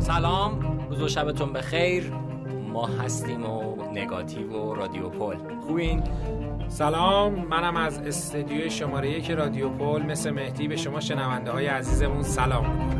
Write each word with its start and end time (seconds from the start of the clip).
سلام. 0.00 0.80
روز 0.88 1.02
و 1.02 1.08
شبتون 1.08 1.52
بخیر. 1.52 2.12
ما 2.72 2.86
هستیم 2.86 3.50
و 3.50 3.76
نگاتیو 3.92 4.52
و 4.52 4.74
رادیو 4.74 5.08
پل. 5.08 5.36
خوبین؟ 5.66 6.02
سلام. 6.68 7.34
منم 7.34 7.76
از 7.76 7.98
استدیو 7.98 8.68
شماره 8.68 9.10
یک 9.10 9.30
رادیو 9.30 9.68
پل 9.68 10.02
مثل 10.02 10.30
مهدی 10.30 10.68
به 10.68 10.76
شما 10.76 11.00
شنونده 11.00 11.50
های 11.50 11.66
عزیزمون 11.66 12.22
سلام 12.22 12.99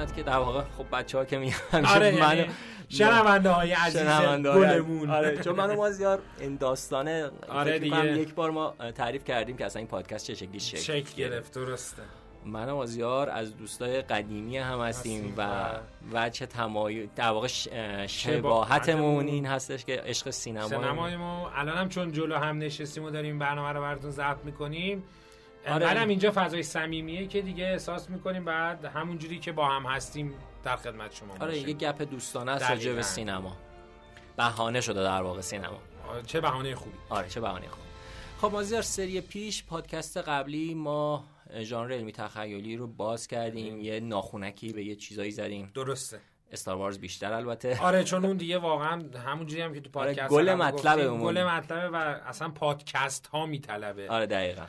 قسمت 0.00 0.16
که 0.16 0.22
در 0.22 0.36
واقع 0.36 0.62
خب 0.78 0.86
بچه 0.92 1.18
ها 1.18 1.24
که 1.24 1.38
میگن 1.38 1.56
آره 1.72 2.10
منو- 2.10 2.36
یعنی 2.36 2.50
شنونده 2.88 3.50
های 3.50 3.72
عزیز 3.72 4.02
گلمون. 4.44 5.10
آره 5.10 5.38
چون 5.38 5.56
منو 5.56 5.76
مازیار 5.76 6.18
این 6.40 6.56
داستانه 6.56 7.30
آره 7.48 7.78
دیگه. 7.78 8.18
یک 8.18 8.34
بار 8.34 8.50
ما 8.50 8.74
تعریف 8.94 9.24
کردیم 9.24 9.56
که 9.56 9.66
اصلا 9.66 9.80
این 9.80 9.88
پادکست 9.88 10.26
چه 10.26 10.34
شکلی 10.34 10.60
شکل 10.60 10.78
شکل 10.78 11.16
گرفت. 11.16 11.54
درسته. 11.54 12.02
من 12.44 12.68
و 12.68 12.74
مازیار 12.76 13.30
از 13.30 13.56
دوستای 13.56 14.02
قدیمی 14.02 14.58
هم 14.58 14.80
هستیم 14.80 15.34
و 15.36 15.66
وجه 16.12 16.46
تمایل 16.46 17.08
در 17.16 17.30
واقع 17.30 17.46
شباهتمون. 18.06 19.26
این 19.26 19.46
هستش 19.46 19.84
که 19.84 20.02
عشق 20.06 20.30
سینما 20.30 20.68
سینمای 20.68 21.16
ما 21.16 21.50
الان 21.56 21.76
هم 21.78 21.88
چون 21.88 22.12
جلو 22.12 22.36
هم 22.36 22.58
نشستیم 22.58 23.04
و 23.04 23.10
داریم 23.10 23.38
برنامه 23.38 23.72
رو 23.72 23.80
براتون 23.80 24.10
ضبط 24.10 24.44
می‌کنیم 24.44 25.02
آره. 25.68 25.88
آره. 25.88 26.02
اینجا 26.02 26.32
فضای 26.34 26.62
صمیمیه 26.62 27.26
که 27.26 27.42
دیگه 27.42 27.64
احساس 27.64 28.10
می‌کنیم 28.10 28.44
بعد 28.44 28.84
همونجوری 28.84 29.38
که 29.38 29.52
با 29.52 29.68
هم 29.68 29.86
هستیم 29.86 30.34
در 30.64 30.76
خدمت 30.76 31.14
شما 31.14 31.34
آره. 31.40 31.58
یه 31.58 31.72
گپ 31.72 32.02
دوستانه 32.02 32.52
است. 32.52 32.70
راجع 32.70 32.92
به 32.92 33.02
سینما 33.02 33.56
بهانه 34.36 34.80
شده 34.80 35.02
در 35.02 35.22
واقع 35.22 35.40
سینما 35.40 35.78
آره، 36.08 36.22
چه 36.22 36.40
بهانه 36.40 36.74
خوبی 36.74 36.96
آره 37.08 37.28
چه 37.28 37.40
بهانه 37.40 37.68
خوب 37.68 37.84
خب 38.40 38.52
مازیار 38.52 38.82
سری 38.82 39.20
پیش 39.20 39.64
پادکست 39.64 40.16
قبلی 40.16 40.74
ما 40.74 41.24
ژانر 41.60 41.92
علمی 41.92 42.12
تخیلی 42.12 42.76
رو 42.76 42.86
باز 42.86 43.26
کردیم 43.26 43.80
یه 43.80 44.00
ناخونکی 44.00 44.72
به 44.72 44.84
یه 44.84 44.96
چیزایی 44.96 45.30
زدیم 45.30 45.70
درسته 45.74 46.20
استار 46.52 46.76
وارز 46.76 46.98
بیشتر 46.98 47.32
البته 47.32 47.80
آره 47.80 48.04
چون 48.04 48.24
اون 48.24 48.36
دیگه 48.36 48.58
واقعا 48.58 49.02
همونجوری 49.26 49.62
هم 49.62 49.74
که 49.74 49.80
تو 49.80 49.98
آره، 50.00 50.08
پادکست 50.08 50.30
گل 50.30 50.50
قبل 50.50 50.54
مطلب 50.54 50.98
گفتیم، 50.98 51.10
اون. 51.10 51.20
گل 51.20 51.44
مطلبه 51.44 51.88
و 51.88 51.94
اصلا 52.26 52.48
پادکست 52.48 53.26
ها 53.26 53.46
میطلبه 53.46 54.10
آره 54.10 54.26
دقیقا 54.26 54.64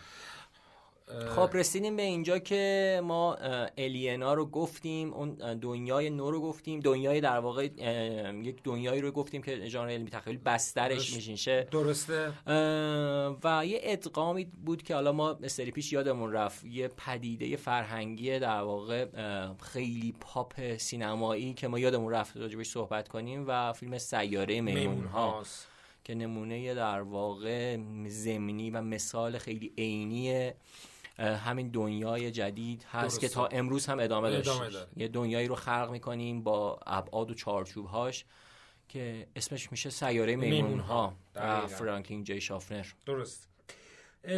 خب 1.36 1.50
رسیدیم 1.54 1.96
به 1.96 2.02
اینجا 2.02 2.40
که 2.40 3.02
ما 3.04 3.36
الینا 3.78 4.34
رو 4.34 4.46
گفتیم 4.46 5.14
اون 5.14 5.34
دنیای 5.60 6.10
نو 6.10 6.32
رو 6.32 6.42
گفتیم. 6.42 6.80
دنیای 6.80 7.22
در 7.22 7.40
واقع 7.40 7.70
یک 8.44 8.64
دنیایی 8.64 9.02
رو 9.02 9.12
گفتیم 9.12 9.42
که 9.42 9.68
ژانر 9.68 9.92
علمی 9.92 10.10
تخیلی 10.10 10.38
بسترش. 10.38 11.14
میشینشه 11.16 11.68
درسته. 11.72 12.34
و 13.44 13.66
یه 13.66 13.80
ادغامی 13.84 14.46
بود 14.46 14.84
که 14.84 14.96
حالا 14.96 15.12
ما 15.12 15.38
سری 15.48 15.72
پیش 15.72 15.94
یادمون 15.94 16.32
رفت. 16.32 16.66
یه 16.66 16.88
پدیده 16.88 17.56
فرهنگی 17.56 18.40
در 18.40 18.62
واقع 18.62 19.06
خیلی 19.62 20.16
پاپ 20.20 20.78
سینمایی 20.78 21.54
که 21.54 21.68
ما 21.68 21.80
یادمون 21.80 22.14
رفت 22.14 22.38
راجبش 22.38 22.68
صحبت 22.68 23.08
کنیم 23.08 23.46
و 23.48 23.74
فیلم 23.74 23.98
سیاره 23.98 24.62
میمون 24.62 24.82
میمون 24.82 25.06
ها 25.06 25.32
هاست 25.32 25.68
که 26.04 26.16
نمونه 26.16 26.74
در 26.74 27.02
واقع 27.02 27.78
زمینی 28.08 28.72
و 28.72 28.82
مثال 28.82 29.38
خیلی 29.38 29.74
عینی 29.78 30.34
اه، 30.34 30.54
همین 31.22 31.70
دنیای 31.70 32.32
جدید 32.32 32.86
هست 32.92 33.04
درسته. 33.04 33.28
که 33.28 33.34
تا 33.34 33.46
امروز 33.46 33.86
هم 33.86 34.00
ادامه 34.00 34.28
ادامه 34.28 34.70
داره. 34.70 34.88
یه 34.96 35.08
دنیایی 35.08 35.48
رو 35.48 35.56
خلق 35.56 35.90
می‌کنیم 35.92 36.44
با 36.44 36.80
ابعاد 36.88 37.32
و 37.32 37.34
چارچوبهاش 37.34 38.26
که 38.90 39.28
اسمش 39.36 39.72
میشه 39.72 39.90
سیاره 39.90 40.36
میمون 40.36 40.80
ها. 40.80 41.14
فرانکلین 41.68 42.24
جی 42.24 42.42
شافنر 42.42 42.86
درست 43.06 43.50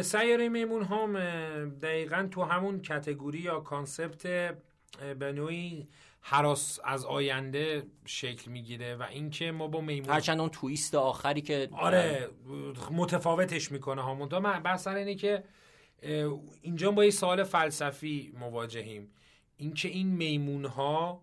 سیاره 0.02 0.48
میمون 0.48 0.84
هم 0.84 1.16
اه، 1.16 1.64
دقیقا 1.66 2.28
تو 2.30 2.42
همون 2.42 2.80
category 2.82 3.38
یا 3.38 3.60
concept 3.60 4.26
به 5.18 5.32
نوعی 5.32 5.88
هراس 6.20 6.80
از 6.84 7.04
آینده 7.04 7.82
شکل 8.04 8.50
می‌گیره 8.50 8.96
و 8.96 9.02
اینکه 9.02 9.52
ما 9.52 9.68
با 9.68 9.80
میمون 9.80 10.10
هرچند 10.10 10.40
اون 10.40 10.48
twist 10.48 10.94
آخری 10.94 11.40
که 11.40 11.68
آره 11.72 12.28
متفاوتش 12.90 13.72
می‌کنه 13.72 14.02
ها 14.02 14.14
منتها 14.14 14.40
من 14.40 14.62
بحث 14.62 14.86
اینه 14.86 15.14
که 15.14 15.44
اینجا 16.62 16.90
با 16.90 17.04
یه 17.04 17.10
سوال 17.10 17.44
فلسفی 17.44 18.32
مواجهیم. 18.38 19.10
اینکه 19.56 19.88
این 19.88 20.06
میمون 20.06 20.64
ها 20.64 21.22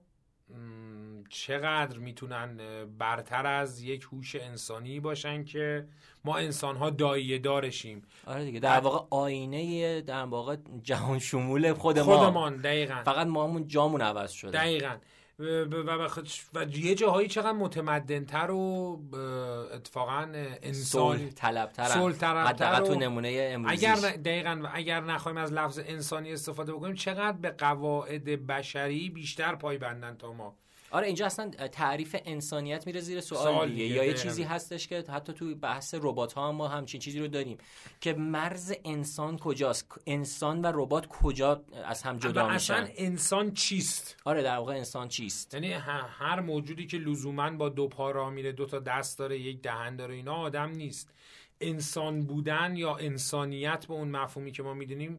چقدر 1.29 1.97
می‌تونن 1.97 2.57
برتر 2.97 3.47
از 3.47 3.81
یک 3.81 4.03
هوش 4.03 4.35
انسانی 4.35 4.99
باشن 4.99 5.43
که 5.43 5.87
ما 6.25 6.37
انسان 6.37 6.75
ها 6.75 6.89
دایه 6.89 7.39
دارشیم. 7.39 8.01
آره 8.25 8.45
دیگه 8.45 8.59
در 8.59 8.79
واقع 8.79 9.07
آینه 9.09 10.01
در 10.01 10.23
واقع 10.23 10.57
جهان 10.83 11.19
شمول 11.19 11.73
خود 11.73 11.99
ما. 11.99 12.17
خودمان 12.17 12.57
دقیقا. 12.57 13.01
فقط 13.05 13.27
ما 13.27 13.43
همون 13.43 13.67
جامون 13.67 14.01
عوض 14.01 14.31
شده. 14.31 14.51
دقیقا. 14.51 14.95
و, 15.41 15.65
و, 16.53 16.63
یه 16.77 16.95
جاهایی 16.95 17.27
چقدر 17.27 17.51
متمدنتر 17.51 18.51
و 18.51 18.99
اتفاقا 19.73 20.27
انسان 20.61 21.17
صلح 21.17 21.29
طلبترن. 21.29 21.87
صلح 21.87 22.15
طلبتر 22.15 22.79
تو 22.79 22.95
نمونه 22.95 23.49
امروزیش. 23.53 23.83
اگر 23.83 23.95
دقیقا 24.17 24.63
اگر 24.73 25.01
نخوایم 25.01 25.37
از 25.37 25.53
لفظ 25.53 25.79
انسانی 25.85 26.33
استفاده 26.33 26.73
بکنیم 26.73 26.95
چقدر 26.95 27.37
به 27.37 27.49
قواعد 27.49 28.23
بشری 28.23 29.09
بیشتر 29.09 29.55
پایبندن 29.55 30.17
تا 30.17 30.33
ما. 30.33 30.57
آره 30.91 31.07
اینجا 31.07 31.25
اصلا 31.25 31.49
تعریف 31.49 32.15
انسانیت 32.25 32.87
میره 32.87 32.99
زیر 32.99 33.21
سوال, 33.21 33.69
دیگه, 33.69 33.83
یا 33.83 34.03
یه. 34.03 34.13
چیزی 34.13 34.43
هستش 34.43 34.87
که 34.87 35.03
حتی 35.09 35.33
توی 35.33 35.55
بحث 35.55 35.95
ربات 36.01 36.33
ها 36.33 36.49
هم 36.49 36.55
ما 36.55 36.67
همچین 36.67 36.99
چیزی 36.99 37.19
رو 37.19 37.27
داریم 37.27 37.57
که 38.01 38.13
مرز 38.13 38.73
انسان 38.85 39.37
کجاست؟ 39.37 39.87
انسان 40.07 40.61
و 40.61 40.71
ربات 40.73 41.07
کجا 41.07 41.63
از 41.85 42.03
هم 42.03 42.17
جدا 42.17 42.47
اصلا 42.47 42.81
میشن؟ 42.81 42.93
انسان 42.97 43.53
چیست؟ 43.53 44.17
آره 44.25 44.43
در 44.43 44.57
واقع 44.57 44.73
انسان 44.73 45.07
چیست؟ 45.07 45.53
یعنی 45.53 45.73
هر 45.73 46.39
موجودی 46.39 46.87
که 46.87 46.97
لزوما 46.97 47.51
با 47.51 47.69
دو 47.69 47.87
پا 47.87 48.11
راه 48.11 48.29
میره 48.29 48.51
دو 48.51 48.65
تا 48.65 48.79
دست 48.79 49.19
داره 49.19 49.39
یک 49.39 49.61
دهن 49.61 49.95
داره 49.95 50.15
اینا 50.15 50.35
آدم 50.35 50.69
نیست. 50.69 51.13
انسان 51.61 52.21
بودن 52.21 52.75
یا 52.75 52.95
انسانیت 52.95 53.85
به 53.85 53.93
اون 53.93 54.11
مفهومی 54.11 54.51
که 54.51 54.63
ما 54.63 54.73
می‌دونیم 54.73 55.17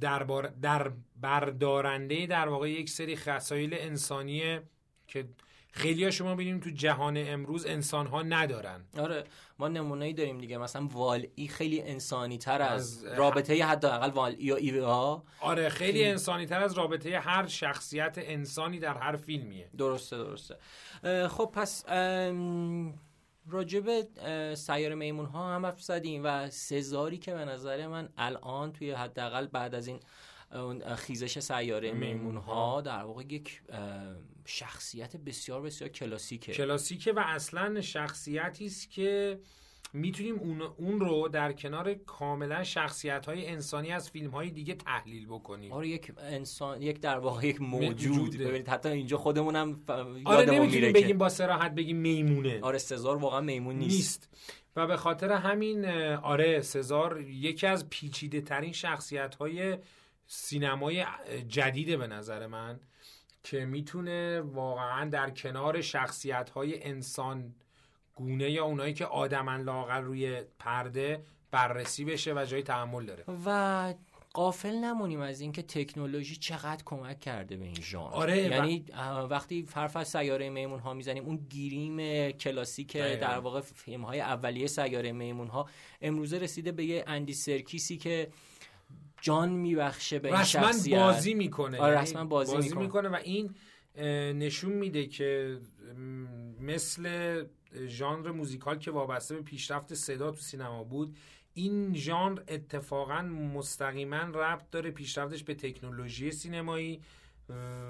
در, 0.00 0.22
بار 0.22 0.46
در 0.46 0.92
بردارنده 1.20 2.26
در 2.26 2.48
واقع 2.48 2.70
یک 2.70 2.90
سری 2.90 3.16
خصایل 3.16 3.74
انسانیه 3.78 4.62
که 5.06 5.24
خیلی 5.72 6.04
ها 6.04 6.10
شما 6.10 6.34
ببینیم 6.34 6.60
تو 6.60 6.70
جهان 6.70 7.14
امروز 7.16 7.66
انسان 7.66 8.06
ها 8.06 8.22
ندارن. 8.22 8.84
آره 8.98 9.24
ما 9.58 9.68
نمونه‌ای 9.68 10.12
داریم 10.12 10.38
دیگه. 10.38 10.58
مثلا 10.58 10.86
والی 10.86 11.48
خیلی 11.48 11.82
انسانی 11.82 12.38
تر 12.38 12.62
از, 12.62 13.04
از- 13.04 13.18
رابطه 13.18 13.64
حداقل 13.64 14.10
والی 14.10 14.44
یا 14.44 14.56
ایوا 14.56 15.22
آره 15.40 15.68
خیلی 15.68 16.04
انسانی 16.04 16.46
تر 16.46 16.60
از 16.60 16.72
رابطه 16.72 17.18
هر 17.18 17.46
شخصیت 17.46 18.14
انسانی 18.18 18.78
در 18.78 18.94
هر 18.98 19.16
فیلمیه. 19.16 19.70
درسته 19.78 20.16
درسته. 20.16 20.56
خب 21.28 21.50
پس 21.54 21.84
ام، 21.88 22.94
راجب 23.46 23.88
اه، 24.16 24.54
سیاره 24.54 24.94
میمون 24.94 25.26
ها 25.26 25.54
هم 25.54 25.66
حرف 25.66 25.82
زدیم 25.82 26.20
و 26.24 26.50
سزاری 26.50 27.18
که 27.18 27.34
به 27.34 27.44
نظر 27.44 27.86
من 27.86 28.08
الان 28.16 28.72
توی 28.72 28.90
حداقل 28.90 29.46
بعد 29.46 29.74
از 29.74 29.86
این 29.86 30.00
خیزش 30.96 31.38
سیاره 31.38 31.92
میمون 31.92 32.36
ها 32.36 32.80
در 32.80 33.04
واقع 33.04 33.22
یک 33.22 33.62
شخصیت 34.44 35.16
بسیار 35.16 35.62
بسیار 35.62 35.90
کلاسیکه. 35.90 36.52
کلاسیکه 36.52 37.12
و 37.12 37.22
اصلا 37.24 37.80
شخصیتی 37.80 38.66
است 38.66 38.90
که 38.90 39.40
می‌تونیم 39.94 40.34
اون, 40.38 40.62
اون 40.62 41.00
رو 41.00 41.28
در 41.28 41.52
کنار 41.52 41.94
کاملا 41.94 42.64
شخصیت 42.64 43.26
های 43.26 43.46
انسانی 43.46 43.92
از 43.92 44.10
فیلم 44.10 44.30
های 44.30 44.50
دیگه 44.50 44.74
تحلیل 44.74 45.26
بکنیم. 45.26 45.72
آره 45.72 45.88
یک 45.88 46.12
انسان 46.18 46.82
یک 46.82 47.00
در 47.00 47.18
واقع 47.18 47.46
یک 47.46 47.60
موجود. 47.60 48.36
ببینید 48.36 48.68
حتی 48.68 48.88
اینجا 48.88 49.16
خودمونم 49.16 49.74
ف... 49.74 49.90
آره 49.90 50.20
یادمون 50.20 50.58
نمی‌تونیم 50.58 50.92
بگیم 50.92 51.18
با 51.18 51.28
سراحت 51.28 51.74
بگیم 51.74 51.96
میمونه. 51.96 52.60
آره 52.60 52.78
سزار 52.78 53.16
واقعا 53.16 53.40
میمون 53.40 53.76
نیست, 53.76 53.96
نیست. 53.96 54.28
و 54.76 54.86
به 54.86 54.96
خاطر 54.96 55.32
همین 55.32 55.84
آره 56.14 56.60
سزار 56.60 57.20
یکی 57.20 57.66
از 57.66 57.88
پیچیده 57.90 58.40
ترین 58.40 58.72
شخصیت 58.72 59.34
های 59.34 59.78
سینمای 60.26 61.04
جدیده 61.48 61.96
به 61.96 62.06
نظر 62.06 62.46
من 62.46 62.80
که 63.42 63.64
می‌تونه 63.64 64.40
واقعا 64.40 65.08
در 65.08 65.30
کنار 65.30 65.80
شخصیت 65.80 66.50
های 66.50 66.84
انسان 66.84 67.54
گونه 68.14 68.50
یا 68.50 68.64
اونایی 68.64 68.94
که 68.94 69.06
آدمن 69.06 69.62
لاقل 69.62 70.02
روی 70.02 70.42
پرده 70.58 71.24
بررسی 71.50 72.04
بشه 72.04 72.34
و 72.34 72.44
جای 72.44 72.62
تحمل 72.62 73.06
داره. 73.06 73.24
و 73.46 73.94
قافل 74.32 74.74
نمونیم 74.74 75.20
از 75.20 75.40
اینکه 75.40 75.62
تکنولوژی 75.62 76.36
چقدر 76.36 76.82
کمک 76.84 77.20
کرده 77.20 77.56
به 77.56 77.64
این 77.64 77.80
ژانر. 77.80 78.14
آره 78.14 78.38
یعنی 78.38 78.84
وقتی 79.30 79.68
حرف 79.74 79.96
از 79.96 80.08
سیاره 80.08 80.50
میمون 80.50 80.80
ها 80.80 80.94
می‌زنیم 80.94 81.24
اون 81.24 81.36
گیریم 81.36 82.30
کلاسیک 82.30 82.96
در 82.96 83.38
واقع 83.38 83.60
فیلم 83.60 84.02
های 84.02 84.20
اولیه 84.20 84.66
سیاره 84.66 85.12
میمون 85.12 85.48
ها 85.48 85.68
امروزه 86.00 86.38
رسیده 86.38 86.72
به 86.72 86.84
یه 86.84 87.04
اندی 87.06 87.34
سرکیسی 87.34 87.96
که 87.96 88.28
جان 89.20 89.48
میبخشه 89.48 90.18
به 90.18 90.34
این 90.34 90.44
شخصیت. 90.44 90.98
بازی 90.98 91.34
می‌کنه. 91.34 91.78
آره 91.78 91.92
یعنی 91.92 92.02
رسما 92.02 92.24
بازی, 92.24 92.54
بازی 92.54 92.74
می‌کنه. 92.74 93.08
و 93.08 93.14
این 93.14 93.54
نشون 94.38 94.72
میده 94.72 95.06
که 95.06 95.58
مثل 96.60 97.44
ژانر 97.86 98.30
موزیکال 98.30 98.78
که 98.78 98.90
وابسته 98.90 99.34
به 99.34 99.42
پیشرفت 99.42 99.94
صدا 99.94 100.30
تو 100.30 100.36
سینما 100.36 100.84
بود 100.84 101.16
این 101.54 101.94
ژانر 101.94 102.42
اتفاقا 102.48 103.22
مستقیما 103.22 104.16
ربط 104.16 104.70
داره 104.70 104.90
پیشرفتش 104.90 105.44
به 105.44 105.54
تکنولوژی 105.54 106.32
سینمایی 106.32 107.00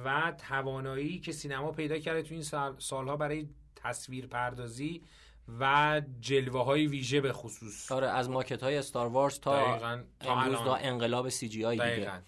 و 0.04 0.32
توانایی 0.48 1.18
که 1.18 1.32
سینما 1.32 1.72
پیدا 1.72 1.98
کرده 1.98 2.22
تو 2.22 2.34
این 2.34 2.42
سالها 2.78 3.16
برای 3.16 3.48
تصویر 3.76 4.26
پردازی 4.26 5.02
و 5.60 6.02
جلوه 6.20 6.64
های 6.64 6.86
ویژه 6.86 7.20
به 7.20 7.32
خصوص. 7.32 7.92
آره 7.92 8.08
از 8.08 8.30
ماکت 8.30 8.62
های 8.62 8.76
استار 8.76 9.06
وارز 9.06 9.40
تا 9.40 9.76
امروز 10.20 10.64
دا 10.64 10.74
انقلاب 10.74 11.28
سی 11.28 11.48
جی 11.48 11.64
آی 11.64 11.96
دیگه. 11.96 12.22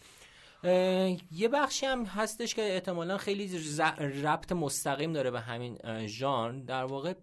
یه 1.33 1.49
بخشی 1.53 1.87
هم 1.87 2.05
هستش 2.05 2.55
که 2.55 2.63
احتمالا 2.63 3.19
خیلی 3.19 3.59
ربط 3.99 4.53
مستقیم 4.53 5.13
داره 5.13 5.31
به 5.31 5.41
همین 5.41 6.07
ژان 6.07 6.65
در 6.65 6.85
واقع 6.85 7.15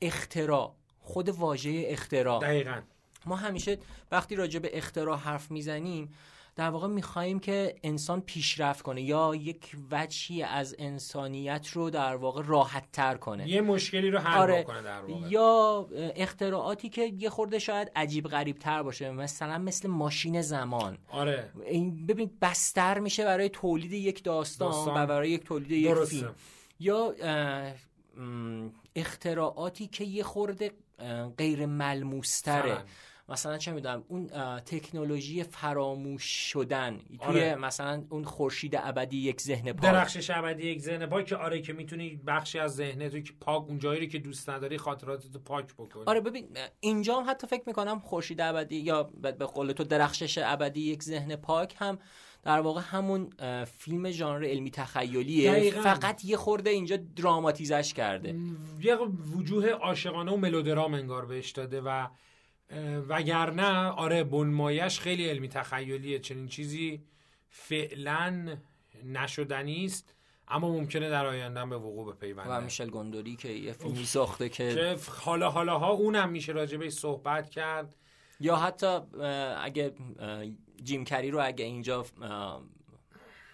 اختراع 0.00 0.74
خود 1.00 1.28
واژه 1.28 1.84
اختراع. 1.86 2.40
دقیقا. 2.40 2.80
ما 3.26 3.36
همیشه 3.36 3.78
وقتی 4.12 4.36
راجع 4.36 4.58
به 4.58 4.78
اختراع 4.78 5.18
حرف 5.18 5.50
می‌زنیم 5.50 6.14
در 6.56 6.70
واقع 6.70 6.88
می‌خواهیم 6.88 7.40
که 7.40 7.74
انسان 7.82 8.20
پیشرفت 8.20 8.82
کنه 8.82 9.02
یا 9.02 9.34
یک 9.34 9.76
وجهی 9.90 10.42
از 10.42 10.76
انسانیت 10.78 11.68
رو 11.68 11.90
در 11.90 12.16
واقع 12.16 12.42
راحت 12.46 12.92
تر 12.92 13.16
کنه. 13.16 13.48
یه 13.48 13.60
مشکلی 13.60 14.10
رو 14.10 14.18
حل 14.18 14.38
آره. 14.38 14.62
بکنه 14.62 14.82
در 14.82 15.00
واقع. 15.00 15.28
یا 15.28 15.88
اختراعاتی 16.16 16.88
که 16.88 17.12
یه 17.18 17.30
خورده 17.30 17.58
شاید 17.58 17.92
عجیب 17.96 18.26
غریب 18.28 18.58
تر 18.58 18.82
باشه 18.82 19.10
مثلا 19.10 19.58
مثل 19.58 19.88
ماشین 19.88 20.42
زمان. 20.42 20.98
آره. 21.10 21.50
این 21.66 22.06
ببین 22.06 22.30
بستر 22.42 22.98
میشه 22.98 23.24
برای 23.24 23.48
تولید 23.48 23.92
یک 23.92 24.24
داستان, 24.24 24.70
داستان. 24.70 25.02
و 25.02 25.06
برای 25.06 25.30
یک 25.30 25.44
تولید 25.44 25.70
یک 25.70 25.94
فیلم. 25.94 26.34
یا 26.80 27.14
اختراعاتی 28.96 29.86
که 29.86 30.04
یه 30.04 30.22
خورده 30.22 30.70
غیر 31.38 31.66
ملموستره. 31.66 32.84
مثلا 33.28 33.58
چه 33.58 33.72
می‌دونم 33.72 34.04
اون 34.08 34.26
تکنولوژی 34.58 35.42
فراموش 35.42 36.24
شدن. 36.24 36.98
توی 36.98 37.18
آره. 37.20 37.54
مثلا 37.54 38.04
اون 38.10 38.24
خورشید 38.24 38.76
ابدی 38.76 39.16
یک 39.16 39.40
ذهن 39.40 39.72
پاک. 39.72 39.92
درخشش 39.92 40.30
ابدی 40.30 40.66
یک 40.66 40.80
ذهن 40.80 41.06
پاک 41.06 41.26
که 41.26 41.36
آره 41.36 41.62
که 41.62 41.72
می‌تونی 41.72 42.20
بخشی 42.26 42.58
از 42.58 42.74
ذهنت 42.74 43.24
که 43.24 43.32
پاک 43.40 43.68
اون 43.68 43.78
جایی 43.78 44.08
که 44.08 44.18
دوست 44.18 44.50
نداری 44.50 44.78
خاطراتت 44.78 45.36
پاک 45.36 45.74
بکنی. 45.74 46.04
آره 46.06 46.20
ببین 46.20 46.48
اینجا 46.80 47.20
هم 47.20 47.30
حتی 47.30 47.46
فکر 47.46 47.62
می‌کنم 47.66 48.00
خورشید 48.00 48.40
ابدی 48.40 48.76
یا 48.76 49.02
به 49.02 49.32
قول 49.32 49.72
تو 49.72 49.84
درخشش 49.84 50.38
ابدی 50.38 50.80
یک 50.80 51.02
ذهن 51.02 51.36
پاک 51.36 51.74
هم 51.78 51.98
در 52.42 52.60
واقع 52.60 52.80
همون 52.84 53.30
فیلم 53.64 54.10
ژانر 54.10 54.44
علمی 54.44 54.70
تخیلیه. 54.70 55.70
فقط 55.70 56.24
یه 56.24 56.36
خورده 56.36 56.70
اینجا 56.70 56.96
دراماتیزش 56.96 57.94
کرده. 57.94 58.34
یه 58.80 58.96
وجوه 59.36 59.68
عاشقانه 59.68 60.32
و 60.32 60.36
ملودرام 60.36 60.94
انگار 60.94 61.26
بهش 61.26 61.50
داده 61.50 61.80
و 61.80 62.06
وگرنه 63.08 63.88
آره 63.88 64.24
بنمایش 64.24 65.00
خیلی 65.00 65.28
علمی 65.28 65.48
تخیلیه. 65.48 66.18
چنین 66.18 66.48
چیزی 66.48 67.02
فعلا 67.48 68.56
نشدنی 69.04 69.84
است 69.84 70.14
اما 70.48 70.68
ممکنه 70.68 71.10
در 71.10 71.26
آینده 71.26 71.66
به 71.66 71.76
وقوع 71.76 72.14
بپیونده. 72.14 72.50
و 72.50 72.60
میشل 72.60 72.90
گندوری 72.90 73.36
که 73.36 73.48
یه 73.48 73.72
فیلمی 73.72 74.04
ساخته 74.04 74.48
که 74.48 74.96
حالا 75.20 75.50
حالا 75.50 75.78
ها 75.78 75.90
اونم 75.90 76.28
میشه 76.28 76.52
راجبه 76.52 76.90
صحبت 76.90 77.50
کرد. 77.50 77.96
یا 78.42 78.56
حتی 78.56 78.86
اگه 79.60 79.92
جیم 80.82 81.04
کری 81.04 81.30
رو 81.30 81.46
اگه 81.46 81.64
اینجا 81.64 82.06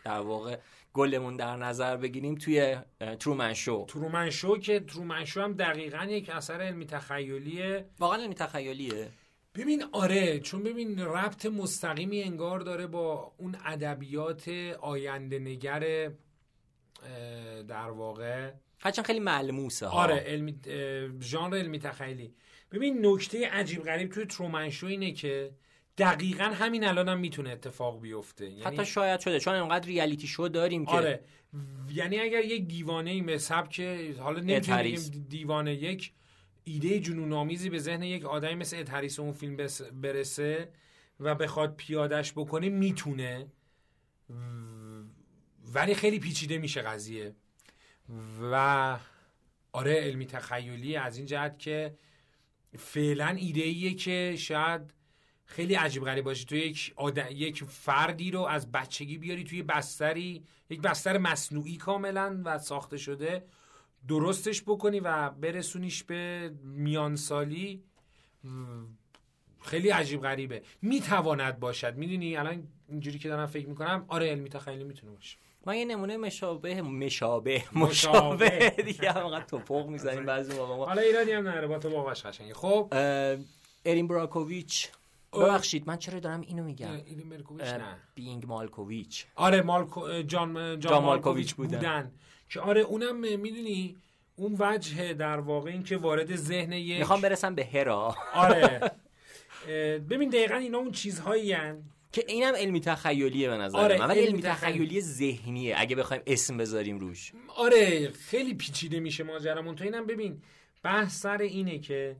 در 0.05 0.21
واقع 0.21 0.59
گلمون 0.93 1.37
در 1.37 1.57
نظر 1.57 1.97
بگیریم 1.97 2.35
توی 2.35 2.77
ترومن 3.21 3.55
شو. 3.55 3.87
ترومن 3.89 4.31
شو 4.31 4.59
که 4.59 4.81
ترومن 4.81 5.25
شو 5.25 5.41
هم 5.41 5.53
دقیقا 5.53 6.05
یک 6.05 6.31
اثر 6.31 6.61
علمی 6.61 6.87
تخیلیه. 6.87 7.87
واقعا 7.99 8.19
علمی 8.19 8.35
تخیلیه. 8.35 9.09
ببین 9.55 9.85
آره 9.93 10.41
چون 10.41 10.63
ببین 10.63 10.99
ربط 10.99 11.47
مستقیمی 11.47 12.23
انگار 12.23 12.61
داره 12.61 12.87
با 12.87 13.33
اون 13.37 13.57
ادبیات 13.65 14.49
آینده 14.81 15.39
نگر 15.39 16.11
در 17.69 17.91
واقع. 17.91 18.51
هرچند 18.81 19.05
خیلی 19.05 19.21
ملموسه 19.21 19.87
ها. 19.87 20.03
آره 20.03 20.15
علمی 20.15 20.59
ژانر 21.21 21.57
علمی 21.57 21.79
تخیلی. 21.79 22.35
ببین 22.73 23.07
نکته 23.07 23.49
عجیب 23.49 23.83
غریب 23.83 24.11
توی 24.11 24.25
ترومن 24.25 24.71
شو 24.71 24.87
اینه 24.87 25.13
که 25.13 25.51
دقیقا 25.99 26.45
همین 26.45 26.85
الان 26.85 27.09
هم 27.09 27.19
می‌تونه 27.19 27.51
اتفاق 27.51 28.01
بیفته. 28.01 28.51
یعنی... 28.51 28.63
حتی 28.77 28.87
شاید 28.87 29.21
شده 29.21 29.41
چون 29.41 29.55
انقدر 29.55 29.87
ریالیتی 29.87 30.27
شو 30.27 30.49
داریم 30.49 30.85
که 30.87 30.93
آره. 30.93 31.21
یعنی 31.95 32.19
اگر 32.19 32.45
یک 32.45 32.69
دیوانه 32.69 33.11
ای 33.11 33.21
مثل 33.21 33.67
که 33.67 34.15
حالا 34.19 34.41
نمی‌تونیم 34.41 35.27
دیوانه 35.29 35.75
یک 35.75 36.13
ایده 36.65 37.01
جنون 37.01 37.33
آمیزی 37.33 37.71
به 37.71 37.79
ذهن 37.79 38.03
یک 38.03 38.25
آدمی 38.25 38.55
مثل 38.55 38.77
اتریس 38.77 39.21
اون 39.21 39.33
فیلم 39.33 39.57
برسه 39.93 40.69
و 41.21 41.35
بخواد 41.35 41.77
پیادش 41.77 42.33
بکنه 42.33 42.69
می‌تونه. 42.69 43.47
ولی 45.75 45.95
خیلی 45.95 46.19
پیچیده 46.19 46.59
میشه 46.59 46.83
قضیه. 46.83 47.35
و 48.53 48.97
آره 49.73 49.95
علمی 49.95 50.27
تخیلی 50.27 50.97
از 50.97 51.17
این 51.17 51.27
جهت 51.27 51.59
که 51.59 51.95
فعلا 52.77 53.27
ایده 53.27 53.63
ایه 53.63 53.95
که 53.95 54.35
شاید 54.39 54.81
خیلی 55.45 55.75
عجیب 55.75 56.05
غریب 56.05 56.25
باشه. 56.25 56.45
تو 56.45 56.57
یک 56.57 56.95
یک 57.31 57.65
فردی 57.65 58.31
رو 58.31 58.41
از 58.41 58.73
بچگی 58.73 59.19
بیاری 59.19 59.45
توی 59.45 59.63
بستری 59.63 60.45
یک 60.71 60.81
بستر 60.81 61.19
مصنوعی 61.19 61.77
کاملا 61.77 62.43
و 62.45 62.59
ساخته 62.59 62.97
شده 62.97 63.45
درستش 64.09 64.63
بکنی 64.63 65.01
و 65.01 65.31
برسونیش 65.31 66.05
به 66.05 66.53
میانسالی. 66.63 67.83
خیلی 69.61 69.89
عجیب 69.89 70.21
غریبه. 70.21 70.63
می‌تواند 70.83 71.61
باشد. 71.61 71.97
می‌دونی؟ 71.97 72.37
الان 72.37 72.69
اینجوری 72.89 73.19
که 73.19 73.29
دارم 73.29 73.47
فکر 73.47 73.69
می‌کنم. 73.69 74.05
آره 74.09 74.31
علمی 74.31 74.51
خیلی 74.51 74.85
می‌تونه 74.85 75.13
باشه. 75.13 75.39
من 75.67 75.77
یه 75.77 75.85
نمونه 75.85 76.17
مشابه 76.17 76.83
مشابه 76.83 77.65
مشابه. 77.73 78.75
دیگه 78.85 79.13
هم 79.13 79.41
توپق 79.41 79.87
می‌زنیم 79.87 80.27
بعضی 80.27 80.59
موقع 80.59 80.87
حالا 80.87 81.03
ایرانی 81.03 81.33
هم 81.33 81.49
نره 81.49 81.67
با 81.67 81.79
تو 81.79 81.89
قشنگه. 82.03 82.55
خب؟ 82.55 82.89
ارین 83.85 84.09
براکوویچ. 84.09 84.89
ببخشید 85.33 85.89
من 85.89 85.97
چرا 85.97 86.21
دارم 86.21 86.41
اینو 86.41 86.65
میگم؟ 86.65 86.93
این 86.93 87.33
نه. 87.61 87.97
بینگ 88.15 88.47
مالکوویچ. 88.47 89.27
آره 89.35 89.63
مالکو 89.63 90.23
جان 90.23 90.81
جان, 90.81 91.05
مالکوویچ 91.05 91.55
بودن. 91.55 92.13
که 92.49 92.61
آره 92.61 92.81
اونم 92.81 93.17
می‌دونی 93.17 93.97
اون 94.37 94.57
وجه 94.59 95.15
در 95.15 95.41
واقع 95.41 95.71
این 95.71 95.83
که 95.83 95.97
وارد 95.97 96.37
ذهن 96.37 96.73
یک 96.73 96.99
می‌خوام 96.99 97.21
برسم 97.21 97.55
به 97.55 97.65
هرا. 97.65 98.17
آره. 98.35 98.81
ببین 100.11 100.29
دقیقا 100.29 100.55
اینا 100.55 100.79
اون 100.79 100.93
چیزهایی 100.93 101.57
که 102.13 102.25
اینم 102.29 102.55
علمی 102.55 102.81
تخیلیه 102.81 103.49
به 103.49 103.57
نظر 103.57 103.79
آره 103.79 103.99
من 103.99 104.07
ولی 104.07 104.21
علمی 104.21 104.43
تخیلی. 104.43 105.01
ذهنیه 105.01 105.75
اگه 105.79 105.97
بخوایم 105.97 106.23
اسم 106.27 106.57
بذاریم 106.57 106.99
روش. 106.99 107.33
آره 107.57 108.11
خیلی 108.11 108.55
پیچیده 108.55 109.01
میشه 109.01 109.25
ماجرامون 109.25 109.75
تو 109.75 109.85
اینم 109.85 110.07
ببین 110.07 110.43
بحث 110.83 111.21
سر 111.21 111.39
اینه 111.39 111.79
که 111.79 112.17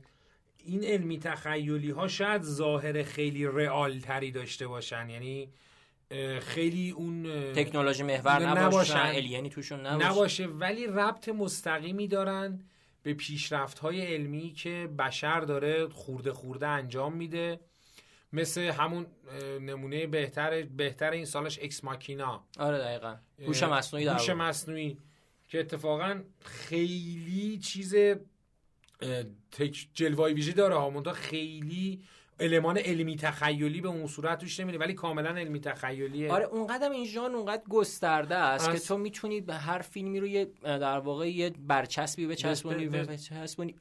این 0.65 0.83
علمی 0.83 1.19
تخیلی 1.19 1.91
ها 1.91 2.07
شاید 2.07 2.41
ظاهر 2.41 3.03
خیلی 3.03 3.45
رئال 3.45 3.99
تری 3.99 4.31
داشته 4.31 4.67
باشن. 4.67 5.09
یعنی 5.09 5.49
خیلی 6.39 6.91
اون 6.91 7.23
تکنولوژی 7.53 8.03
محور 8.03 8.39
نباشن 8.39 8.97
الینی 8.97 9.49
توشون 9.49 9.85
نباشه. 9.85 10.09
نباشه 10.09 10.45
ولی 10.45 10.87
ربط 10.87 11.29
مستقیمی 11.29 12.07
دارن 12.07 12.59
به 13.03 13.13
پیشرفت 13.13 13.79
های 13.79 14.01
علمی 14.01 14.53
که 14.53 14.89
بشر 14.99 15.39
داره 15.39 15.87
خورده 15.87 16.33
خورده 16.33 16.67
انجام 16.67 17.13
میده. 17.13 17.59
مثل 18.33 18.61
همون 18.61 19.05
نمونه 19.61 20.07
بهتر 20.07 20.63
بهتر 20.63 21.11
این 21.11 21.25
سالش 21.25 21.59
اکس 21.61 21.83
ماکینا 21.83 22.43
آره 22.59 22.77
دقیقا. 22.77 23.15
هوش 23.39 23.63
مصنوعی 23.63 24.07
هوش 24.07 24.29
مصنوعی. 24.29 24.97
که 25.47 25.59
اتفاقا 25.59 26.21
خیلی 26.45 27.57
چیز 27.57 27.95
جلوای 29.93 30.33
ویژه 30.33 30.51
داره 30.51 30.75
ها. 30.75 31.13
خیلی 31.13 32.01
المان 32.39 32.77
علمی 32.77 33.15
تخیلی 33.15 33.81
به 33.81 33.87
اون 33.87 34.07
صورت 34.07 34.39
توش 34.39 34.59
نمیده 34.59 34.77
ولی 34.77 34.93
کاملا 34.93 35.29
علمی 35.29 35.59
تخیلیه. 35.59 36.31
آره 36.31 36.45
اونقدر 36.45 36.91
این 36.91 37.05
ژان 37.05 37.35
اونقدر 37.35 37.63
گسترده 37.69 38.35
است 38.35 38.71
که 38.71 38.79
تو 38.79 38.97
می‌تونی 38.97 39.41
به 39.41 39.53
هر 39.53 39.79
فیلمی 39.79 40.19
رو 40.19 40.27
یه 40.27 40.45
در 40.63 40.99
واقع 40.99 41.29
یه 41.29 41.49
برچسبی 41.49 42.27
بچسبونی 42.27 42.87
بچسبونی. 42.87 43.75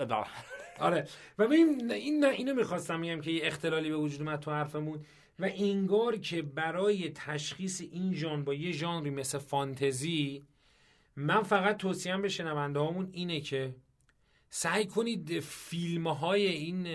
آره. 0.81 1.09
و 1.39 1.47
ببین 1.47 1.91
این 1.91 2.25
اینو 2.25 2.55
می‌خواستم 2.55 3.01
میگم 3.01 3.21
که 3.21 3.31
یه 3.31 3.47
اختلالی 3.47 3.91
به 3.91 3.97
وجود 3.97 4.23
اومد 4.23 4.41
تو 4.41 4.51
حرفمون 4.51 5.01
و 5.39 5.51
انگار 5.55 6.17
که 6.17 6.43
برای 6.43 7.11
تشخیص 7.11 7.81
این 7.81 8.15
ژان 8.15 8.45
با 8.45 8.55
یه 8.55 8.73
ژانری 8.73 9.11
مثل 9.11 9.39
فانتزی 9.39 10.47
من 11.17 11.43
فقط 11.43 11.77
توصیم 11.77 12.23
به 12.23 12.29
شنونده 12.29 12.79
هامون 12.79 13.09
اینه 13.13 13.41
که 13.41 13.75
سعی 14.51 14.87
کنید 14.87 15.41
فیلم 15.41 16.09
های 16.09 16.47
این 16.47 16.87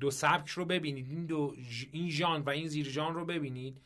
دو 0.00 0.10
سبک 0.10 0.48
رو 0.48 0.64
ببینید 0.64 1.10
این 1.10 1.26
دو 1.26 1.54
این 1.92 2.10
ژان 2.10 2.42
و 2.42 2.50
این 2.50 2.68
زیر 2.68 2.88
ژان 2.88 3.14
رو 3.14 3.24
ببینید 3.24 3.80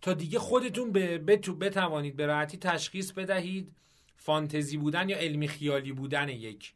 تا 0.00 0.14
دیگه 0.14 0.38
خودتون 0.38 0.92
به 0.92 1.18
بتو 1.18 1.54
بتوانید 1.54 2.16
به 2.16 2.26
راحتی 2.26 2.56
تشخیص 2.56 3.12
بدهید. 3.12 3.72
فانتزی 4.16 4.76
بودن 4.76 5.08
یا 5.08 5.18
علمی 5.18 5.48
خیالی 5.48 5.92
بودن 5.92 6.28
یک. 6.28 6.72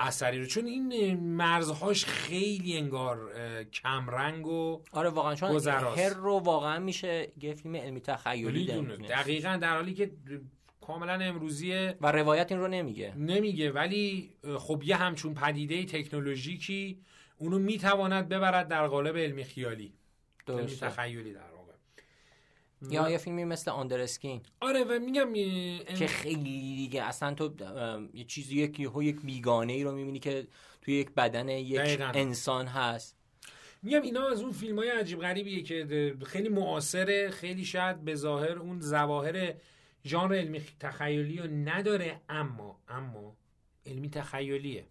اثری 0.00 0.38
رو. 0.38 0.46
چون 0.46 0.66
این 0.66 1.14
مرزهاش 1.20 2.04
خیلی 2.04 2.76
انگار 2.76 3.32
کمرنگ 3.64 4.46
و 4.46 4.82
آره 4.92 5.08
واقعا 5.08 5.34
چون 5.34 5.68
هر 5.68 6.08
رو 6.08 6.38
واقعا 6.38 6.78
میشه 6.78 7.32
یه 7.42 7.54
فیلم 7.54 7.76
علمی 7.76 8.00
تخیلی 8.00 8.66
دقیقا 9.08 9.58
در 9.62 9.74
حالی 9.74 9.94
که 9.94 10.10
کاملا 10.80 11.12
امروزیه 11.12 11.96
و 12.00 12.12
روایت 12.12 12.52
این 12.52 12.60
رو 12.60 12.68
نمیگه. 12.68 13.14
نمیگه 13.16 13.72
ولی 13.72 14.34
خب 14.58 14.82
یه 14.84 14.96
همچون 14.96 15.34
پدیده 15.34 15.84
تکنولوژیکی 15.84 17.00
اونو 17.36 17.58
می‌تواند 17.58 18.28
ببرد 18.28 18.68
در 18.68 18.86
قالب 18.86 19.16
علمی 19.16 19.44
خیالی. 19.44 19.92
علمی 20.48 20.76
تخیلی 20.76 21.32
در 21.32 21.49
یا 22.90 23.10
یه 23.10 23.18
فیلمی 23.18 23.44
مثل 23.44 23.70
آندرسکین 23.70 24.40
آره 24.60 24.84
و 24.84 24.98
میگم 24.98 25.32
که 25.98 26.06
خیلی 26.06 26.76
دیگه 26.76 27.02
اصلا 27.02 27.34
تو 27.34 27.50
یه 28.14 28.24
چیزی 28.24 28.56
یک 28.56 28.80
یک 29.00 29.20
بیگانه 29.20 29.72
ای 29.72 29.84
رو 29.84 29.92
می‌بینی 29.92 30.18
که 30.18 30.46
توی 30.82 30.94
یک 30.94 31.10
بدن 31.10 31.48
یک 31.48 32.00
انسان 32.14 32.66
هست. 32.66 33.16
میگم 33.82 34.02
اینا 34.02 34.28
از 34.28 34.42
اون 34.42 34.52
فیلم 34.52 34.78
های 34.78 34.90
عجیب 34.90 35.20
غریبیه 35.20 35.62
که 35.62 36.16
خیلی 36.26 36.48
معاصره 36.48 37.30
خیلی 37.30 37.64
شاید 37.64 38.04
به 38.04 38.14
ظاهر 38.14 38.58
اون 38.58 38.80
ظواهر 38.80 39.54
ژانر 40.04 40.34
علمی 40.34 40.62
تخیلی 40.80 41.38
رو 41.38 41.46
نداره 41.46 42.20
اما 42.28 42.80
اما 42.88 43.36
علمی 43.86 44.10
تخیلیه. 44.10 44.84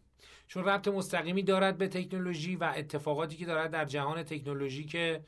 چون 0.47 0.65
ربط 0.65 0.87
مستقیمی 0.87 1.43
دارد 1.43 1.77
به 1.77 1.87
تکنولوژی 1.87 2.55
و 2.55 2.73
اتفاقاتی 2.75 3.35
که 3.37 3.45
دارد 3.45 3.71
در 3.71 3.85
جهان 3.85 4.23
تکنولوژی 4.23 4.83
که 4.85 5.21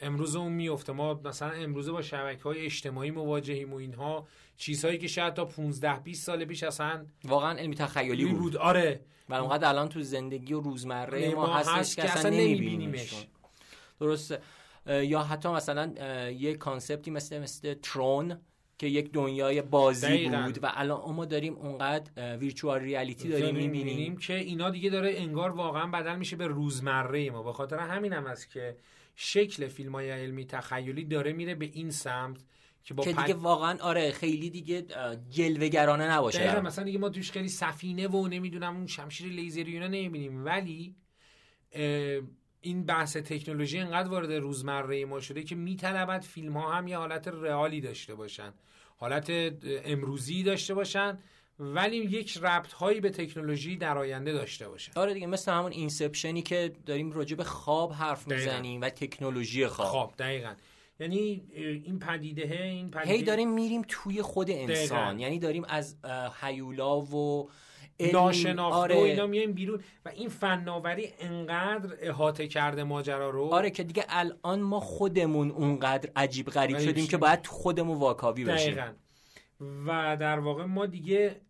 امروز 0.00 0.36
اون 0.36 0.52
میفته 0.52 0.92
ما 0.92 1.20
مثلا 1.24 1.50
امروزه 1.50 1.92
با 1.92 2.02
شبکه 2.02 2.42
های 2.42 2.64
اجتماعی 2.64 3.10
مواجهیم 3.10 3.72
و 3.72 3.76
اینها. 3.76 4.26
چیزهایی 4.56 4.98
که 4.98 5.08
شاید 5.08 5.34
تا 5.34 5.44
15 5.44 6.00
20 6.00 6.26
سال 6.26 6.44
پیش 6.44 6.62
اصلا 6.62 7.06
واقعا 7.24 7.58
علمی 7.58 7.74
تخیلی 7.74 8.24
بود. 8.24 8.38
بود. 8.38 8.56
آره. 8.56 9.00
و 9.28 9.34
اونقدر 9.34 9.68
الان 9.68 9.88
تو 9.88 10.02
زندگی 10.02 10.52
و 10.52 10.60
روزمره 10.60 11.34
ما, 11.34 11.46
ما 11.46 11.54
هستش 11.54 11.96
که 11.96 12.12
اصلا 12.12 12.30
نمیبینیمش. 12.30 13.26
درسته. 14.00 14.40
یا 14.86 15.22
حتی 15.22 15.48
مثلا 15.48 15.92
یه 16.30 16.54
کانسپتی 16.54 17.10
مثل 17.10 17.38
مثل 17.38 17.74
ترون 17.74 18.40
که 18.78 18.86
یک 18.86 19.12
دنیای 19.12 19.62
بازی 19.62 20.28
بود 20.28 20.64
و 20.64 20.70
الان 20.74 21.14
ما 21.14 21.24
داریم 21.24 21.54
اونقدر 21.54 22.36
ویرچوال 22.36 22.80
ریالیتی 22.80 23.28
داریم 23.28 23.56
می‌بینیم. 23.56 24.16
که 24.16 24.34
اینا 24.34 24.70
دیگه 24.70 24.90
داره 24.90 25.14
انگار 25.16 25.50
واقعا 25.50 25.86
بدل 25.86 26.16
میشه 26.16 26.36
به 26.36 26.46
روزمره 26.46 27.30
ما 27.30 27.42
به 27.42 27.52
خاطر 27.52 27.78
همین 27.78 28.12
هم 28.12 28.26
است 28.26 28.50
که 28.50 28.76
شکل 29.16 29.68
فیلم 29.68 29.92
های 29.92 30.10
علمی 30.10 30.46
تخیلی 30.46 31.04
داره 31.04 31.32
میره 31.32 31.54
به 31.54 31.70
این 31.72 31.90
سمت 31.90 32.44
که, 32.84 32.94
با 32.94 33.04
که 33.04 33.12
دیگه 33.12 33.34
واقعا 33.34 33.78
آره 33.80 34.12
خیلی 34.12 34.50
دیگه 34.50 34.86
جلوگرانه 35.30 36.10
نباشه. 36.10 36.38
دقیقا 36.38 36.60
مثلا 36.60 36.84
دیگه 36.84 36.98
ما 36.98 37.08
توش 37.08 37.30
خیلی 37.30 37.48
سفینه 37.48 38.08
و 38.08 38.28
نمی‌دونم 38.28 38.76
اون 38.76 38.86
شمشیر 38.86 39.32
لیزری 39.32 39.72
اینا 39.72 39.86
نمی‌بینیم. 39.86 40.44
ولی 40.44 40.94
این 42.60 42.84
بحث 42.86 43.16
تکنولوژی 43.16 43.78
انقدر 43.78 44.08
وارد 44.08 44.32
روزمره 44.32 45.04
ما 45.04 45.20
شده 45.20 45.42
که 45.42 45.54
میطلبد 45.54 46.20
فیلم 46.20 46.56
ها 46.56 46.72
هم 46.72 46.88
یه 46.88 46.98
حالت 46.98 47.28
رئالی 47.28 47.80
داشته 47.80 48.14
باشن. 48.14 48.52
حالت 48.96 49.26
امروزی 49.64 50.42
داشته 50.42 50.74
باشن. 50.74 51.18
ولی 51.58 51.96
یک 51.96 52.38
ربط 52.42 52.72
هایی 52.72 53.00
به 53.00 53.10
تکنولوژی 53.10 53.76
در 53.76 53.98
آینده 53.98 54.32
داشته 54.32 54.68
باشن 54.68 54.92
آره 54.96 55.14
دیگه 55.14 55.26
مثل 55.26 55.52
همون 55.52 55.72
اینسپشنی 55.72 56.42
که 56.42 56.72
داریم 56.86 57.12
راجع 57.12 57.36
به 57.36 57.44
خواب 57.44 57.92
حرف 57.92 58.28
می‌زنیم 58.28 58.80
و 58.80 58.88
تکنولوژی 58.88 59.66
خواب. 59.66 59.88
خواب 59.88 60.14
دقیقا. 60.18 60.52
یعنی 61.00 61.42
این 61.84 61.98
پدیده 61.98 62.62
این 62.62 62.90
پدیده 62.90 63.12
هی 63.12 63.22
داریم 63.22 63.50
میریم 63.50 63.82
توی 63.88 64.22
خود 64.22 64.50
انسان. 64.50 65.18
یعنی 65.20 65.38
داریم 65.38 65.64
از 65.68 65.96
حیولا 66.40 67.00
و 67.00 67.50
ناشناخته 68.12 68.76
آره. 68.76 68.94
و 68.94 68.98
اینا 68.98 69.26
میایم 69.26 69.52
بیرون 69.52 69.80
و 70.04 70.08
این 70.08 70.28
فناوری 70.28 71.08
انقدر 71.18 71.96
احاطه 72.00 72.48
کرده 72.48 72.84
ماجرا 72.84 73.30
رو. 73.30 73.44
آره 73.44 73.70
که 73.70 73.82
دیگه 73.84 74.04
الان 74.08 74.60
ما 74.60 74.80
خودمون 74.80 75.50
اونقدر 75.50 76.10
عجیب 76.16 76.46
غریب 76.46 76.78
شدیم 76.78 77.06
که 77.06 77.16
باید 77.16 77.46
خودمون 77.46 77.98
واکاوی 77.98 78.44
بشیم. 78.44 78.74
دقیقا. 78.74 78.92
و 79.60 80.16
در 80.20 80.38
واقع 80.38 80.64
ما 80.64 80.86
دیگه 80.86 81.40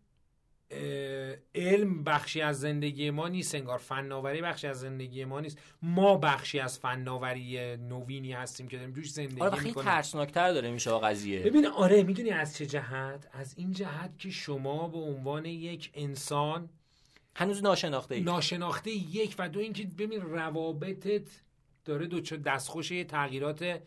علم 1.55 2.03
بخشی 2.03 2.41
از 2.41 2.59
زندگی 2.59 3.09
ما 3.09 3.27
نیست 3.27 3.55
انگار 3.55 3.77
فناوری 3.77 4.41
بخشی 4.41 4.67
از 4.67 4.79
زندگی 4.79 5.25
ما 5.25 5.39
نیست. 5.39 5.57
ما 5.81 6.17
بخشی 6.17 6.59
از 6.59 6.79
فناوری 6.79 7.77
نوینی 7.77 8.33
هستیم 8.33 8.67
که 8.67 8.77
داریم 8.77 8.93
توش 8.93 9.11
زندگی 9.11 9.41
آره 9.41 9.57
خیلی 9.57 9.73
ترسناکتر 9.73 10.53
داره 10.53 10.71
میشه 10.71 10.91
قضیه. 10.91 11.39
ببین 11.39 11.65
آره 11.65 12.03
می‌دونی 12.03 12.29
از 12.29 12.57
چه 12.57 12.65
جهت؟ 12.65 13.29
از 13.33 13.53
این 13.57 13.71
جهت 13.71 14.19
که 14.19 14.29
شما 14.29 14.87
به 14.87 14.97
عنوان 14.97 15.45
یک 15.45 15.91
انسان 15.93 16.69
هنوز 17.35 17.63
ناشناخته 17.63 18.15
ای. 18.15 18.21
ناشناخته 18.21 18.91
یک 18.91 19.35
و 19.39 19.49
دو 19.49 19.59
اینکه 19.59 19.87
ببین 19.97 20.21
روابطت 20.21 21.41
داره 21.85 22.07
دو 22.07 22.19
دستخوش 22.19 22.89
تغییرات 23.07 23.81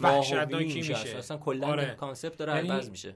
وحشتناکی 0.00 0.74
میشه 0.74 0.94
اصلا 0.94 1.36
کلا 1.36 1.66
آره. 1.66 1.94
کانسپت 1.94 2.36
داره 2.36 2.54
یعنی 2.56 2.68
عوض 2.68 2.90
میشه. 2.90 3.14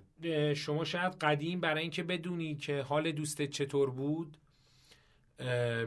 شما 0.55 0.85
شاید 0.85 1.13
قدیم 1.13 1.61
برای 1.61 1.83
اینکه 1.83 2.03
بدونی 2.03 2.55
که 2.55 2.81
حال 2.81 3.13
دوستت 3.13 3.51
چطور 3.51 3.91
بود 3.91 4.37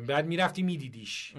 بعد 0.08 0.28
می‌رفتی 0.28 0.64
میدیدیش. 0.64 1.34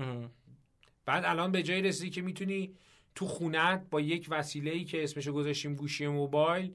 بعد 1.06 1.24
الان 1.24 1.52
به 1.52 1.62
جای 1.62 1.82
رسیدی 1.82 2.10
که 2.10 2.22
می‌تونی 2.22 2.74
تو 3.14 3.26
خونت 3.26 3.86
با 3.90 4.00
یک 4.00 4.26
وسیله 4.30 4.70
ای 4.70 4.84
که 4.84 5.04
اسمشو 5.04 5.32
گذاشتیم 5.32 5.74
گوشی 5.74 6.06
موبایل 6.06 6.74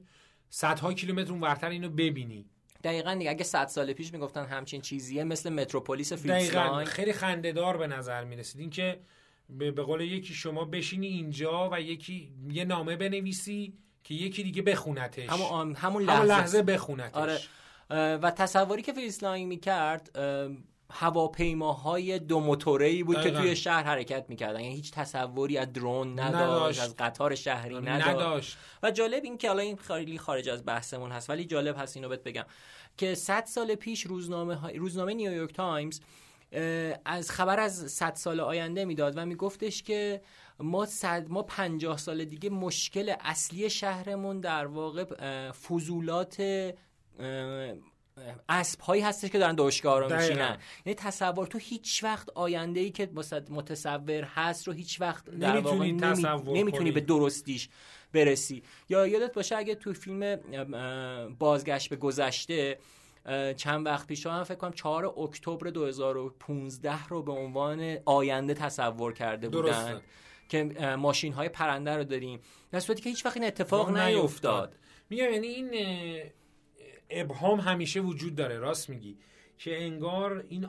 صدها 0.50 0.92
کیلومتر 0.92 1.30
اونورتر 1.32 1.68
اینو 1.68 1.88
ببینی. 1.88 2.46
دقیقا 2.84 3.14
دیگه 3.14 3.30
اگه 3.30 3.44
صد 3.44 3.66
سال 3.66 3.92
پیش 3.92 4.12
می‌گفتن 4.12 4.44
همچین 4.44 4.80
چیزیه 4.80 5.24
مثل 5.24 5.52
متروپولیس 5.52 6.12
فیلم 6.12 6.84
خیلی 6.84 7.12
خندهدار 7.12 7.76
به 7.76 7.86
نظر 7.86 8.24
می‌رسید. 8.24 8.60
این 8.60 8.70
که 8.70 9.00
به 9.48 9.70
قول 9.70 10.00
یکی 10.00 10.34
شما 10.34 10.64
بشینی 10.64 11.06
اینجا 11.06 11.70
و 11.72 11.80
یکی 11.80 12.32
یه 12.50 12.64
نامه 12.64 12.96
بنویسی 12.96 13.74
که 14.04 14.14
یکی 14.14 14.42
دیگه 14.42 14.62
بخونتش 14.62 15.28
همون, 15.28 15.74
همون 15.74 16.02
لحظه, 16.02 16.24
لحظه 16.24 16.62
بخونتش 16.62 17.14
آره. 17.14 17.38
و 18.16 18.30
تصوری 18.30 18.82
که 18.82 18.92
فریتس 18.92 19.27
لانگ 19.27 19.48
می‌کرد 19.48 20.18
هواپیماهای 20.90 22.18
دو 22.18 22.40
موتوره 22.40 23.04
بود 23.04 23.20
که 23.20 23.30
توی 23.30 23.56
شهر 23.56 23.82
حرکت 23.82 24.24
می‌کردن 24.28 24.60
یعنی 24.60 24.74
هیچ 24.74 24.92
تصوری 24.92 25.58
از 25.58 25.72
drone 25.72 26.20
نداشت, 26.20 26.34
نداشت. 26.34 26.80
از 26.80 26.96
قطار 26.96 27.34
شهری 27.34 27.80
نداشت. 27.80 28.08
نداشت 28.08 28.58
و 28.82 28.90
جالب 28.90 29.24
این 29.24 29.38
که 29.38 29.50
الان 29.50 29.64
این 29.64 29.76
خیلی 29.76 30.18
خارج 30.18 30.48
از 30.48 30.66
بحثمون 30.66 31.12
هست 31.12 31.30
ولی 31.30 31.44
جالب 31.44 31.78
هست 31.78 31.96
اینو 31.96 32.08
بهت 32.08 32.22
بگم 32.22 32.44
که 32.96 33.14
100 33.14 33.44
سال 33.44 33.74
پیش 33.74 34.00
روزنامه 34.00 34.76
روزنامه 34.76 35.14
نیویورک 35.14 35.52
تایمز 35.52 36.00
از 37.04 37.30
خبر 37.30 37.60
از 37.60 37.92
100 37.92 38.14
سال 38.14 38.40
آینده 38.40 38.84
می‌داد 38.84 39.12
و 39.16 39.26
میگفتش 39.26 39.82
که 39.82 40.22
ما 40.58 40.86
صد 40.86 41.26
ما 41.28 41.42
50 41.42 41.98
سال 41.98 42.24
دیگه 42.24 42.50
مشکل 42.50 43.14
اصلی 43.20 43.70
شهرمون 43.70 44.40
در 44.40 44.66
واقع 44.66 45.04
فضولات 45.50 46.40
اسب 48.48 48.80
هایی 48.80 49.02
هستش 49.02 49.30
که 49.30 49.38
دارن 49.38 49.54
دوشگاه 49.54 50.00
رو 50.00 50.16
میشینن 50.16 50.58
یعنی 50.86 50.94
تصور 50.94 51.46
تو 51.46 51.58
هیچ 51.58 52.04
وقت 52.04 52.30
آینده 52.30 52.80
ای 52.80 52.90
که 52.90 53.08
متصور 53.50 54.22
هست 54.22 54.66
رو 54.66 54.72
هیچ 54.72 55.00
وقت 55.00 55.30
در 55.30 55.58
واقع 55.58 55.90
نمی‌تونی 56.46 56.92
به 56.92 57.00
درستیش 57.00 57.68
برسی. 58.12 58.62
یا 58.88 59.06
یادت 59.06 59.34
باشه 59.34 59.56
اگه 59.56 59.74
تو 59.74 59.92
فیلم 59.92 60.36
بازگشت 61.38 61.90
به 61.90 61.96
گذشته 61.96 62.78
چند 63.56 63.86
وقت 63.86 64.06
پیش 64.06 64.26
هم 64.26 64.44
فکر 64.44 64.54
کنم 64.54 64.72
4 64.72 65.14
اکتبر 65.18 65.70
2015 65.70 67.06
رو 67.06 67.22
به 67.22 67.32
عنوان 67.32 67.96
آینده 68.04 68.54
تصور 68.54 69.12
کرده 69.12 69.48
بودن 69.48 70.00
که 70.48 70.64
ماشین 70.98 71.32
های 71.32 71.48
پرنده 71.48 71.96
رو 71.96 72.04
داریم. 72.04 72.40
در 72.70 72.80
صورتی 72.80 73.02
که 73.02 73.10
هیچ 73.10 73.26
وقت 73.26 73.36
این 73.36 73.46
اتفاق 73.46 73.98
نیفتاد. 73.98 74.76
میگم 75.10 75.32
یعنی 75.32 75.46
این 75.46 75.70
ابهام 77.10 77.60
همیشه 77.60 78.00
وجود 78.00 78.34
داره 78.34 78.58
راست 78.58 78.90
میگی. 78.90 79.18
که 79.58 79.82
انگار 79.82 80.44
این 80.48 80.66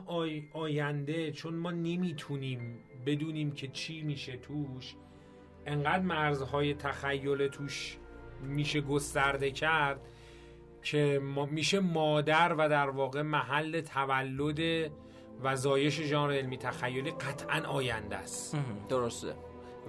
آینده 0.52 1.32
چون 1.32 1.54
ما 1.54 1.70
نمی‌تونیم 1.70 2.78
بدونیم 3.06 3.52
که 3.52 3.68
چی 3.68 4.02
میشه 4.02 4.36
توش 4.36 4.94
انقدر 5.66 6.02
مرزهای 6.02 6.74
تخیل 6.74 7.48
توش 7.48 7.96
میشه 8.42 8.80
گسترده 8.80 9.50
کرد 9.50 10.00
که 10.90 11.20
میشه 11.50 11.80
مادر 11.80 12.54
و 12.58 12.68
در 12.68 12.90
واقع 12.90 13.22
محل 13.22 13.80
تولد 13.80 14.90
و 15.42 15.56
زایش 15.56 16.00
ژانر 16.02 16.32
علمی 16.32 16.56
تخیلی 16.56 17.10
قطعا 17.10 17.68
آینده 17.68 18.16
است. 18.16 18.56
درسته. 18.88 19.34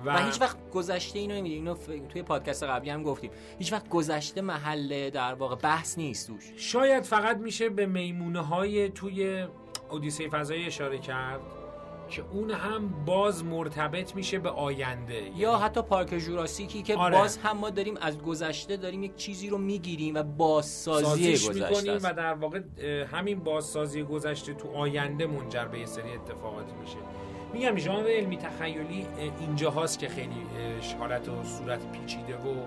و, 0.06 0.18
و 0.18 0.26
هیچ 0.26 0.42
وقت 0.42 0.70
گذشته 0.70 1.20
اینو 1.20 1.36
نمیدیم 1.36 1.58
اینو 1.58 1.76
توی 2.10 2.24
پادکست 2.24 2.64
قبلی 2.64 2.90
هم 2.90 3.04
گفتیم. 3.04 3.32
هیچ 3.60 3.74
وقت 3.74 3.90
گذشته 3.90 4.42
محل 4.42 5.10
در 5.10 5.34
واقع 5.34 5.56
بحث 5.56 5.98
نیست 5.98 6.28
توش. 6.28 6.52
شاید 6.58 7.04
فقط 7.04 7.38
میشه 7.38 7.70
به 7.70 7.86
میمونه 7.86 8.46
های 8.46 8.90
توی 8.90 9.48
اودیسه 9.90 10.30
فضایی 10.30 10.66
اشاره 10.66 10.98
کرد. 10.98 11.42
که 12.08 12.24
اون 12.32 12.52
هم 12.52 13.06
باز 13.06 13.46
مرتبط 13.46 14.16
میشه 14.16 14.40
به 14.40 14.50
آینده. 14.50 15.14
یا 15.14 15.32
یعنی 15.36 15.64
حتی 15.64 15.82
پارک 15.82 16.18
جوراسیکی 16.18 16.82
که 16.82 16.96
آره. 16.96 17.18
باز 17.18 17.38
هم 17.38 17.58
ما 17.58 17.70
داریم 17.70 17.98
از 18.02 18.22
گذشته 18.22 18.78
داریم 18.78 19.04
یک 19.04 19.16
چیزی 19.16 19.50
رو 19.50 19.58
می‌گیریم 19.58 20.16
و 20.16 20.24
بازسازی 20.24 21.32
گذشته 21.34 21.98
و 21.98 22.14
در 22.14 22.34
واقع 22.34 22.62
همین 23.12 23.40
بازسازی 23.40 24.04
گذشته 24.04 24.54
تو 24.54 24.68
آینده 24.76 25.28
منجر 25.28 25.66
به 25.66 25.80
یه 25.80 25.86
سری 25.86 26.12
اتفاقاتی 26.14 26.74
میشه. 26.82 26.98
میگم 27.54 27.78
ژانر 27.78 28.08
علمی 28.08 28.38
تخیلی 28.38 29.08
اینجا 29.40 29.70
هاست 29.70 30.00
که 30.00 30.08
خیلی 30.08 30.42
حالت 31.00 31.30
و 31.30 31.44
صورت 31.44 31.92
پیچیده 31.92 32.36
و 32.36 32.66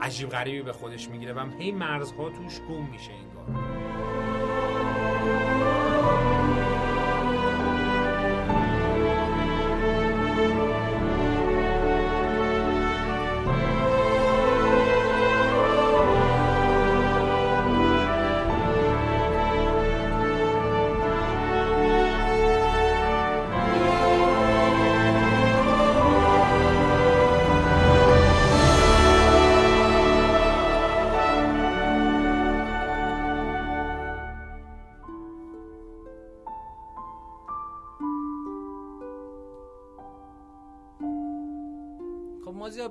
عجیب 0.00 0.28
غریبی 0.28 0.62
به 0.62 0.72
خودش 0.72 1.08
می‌گیره 1.08 1.32
و 1.32 1.50
هی 1.58 1.72
مرزها 1.72 2.30
توش 2.30 2.60
گم 2.60 2.90
میشه 2.92 3.10
انگار. 3.12 4.25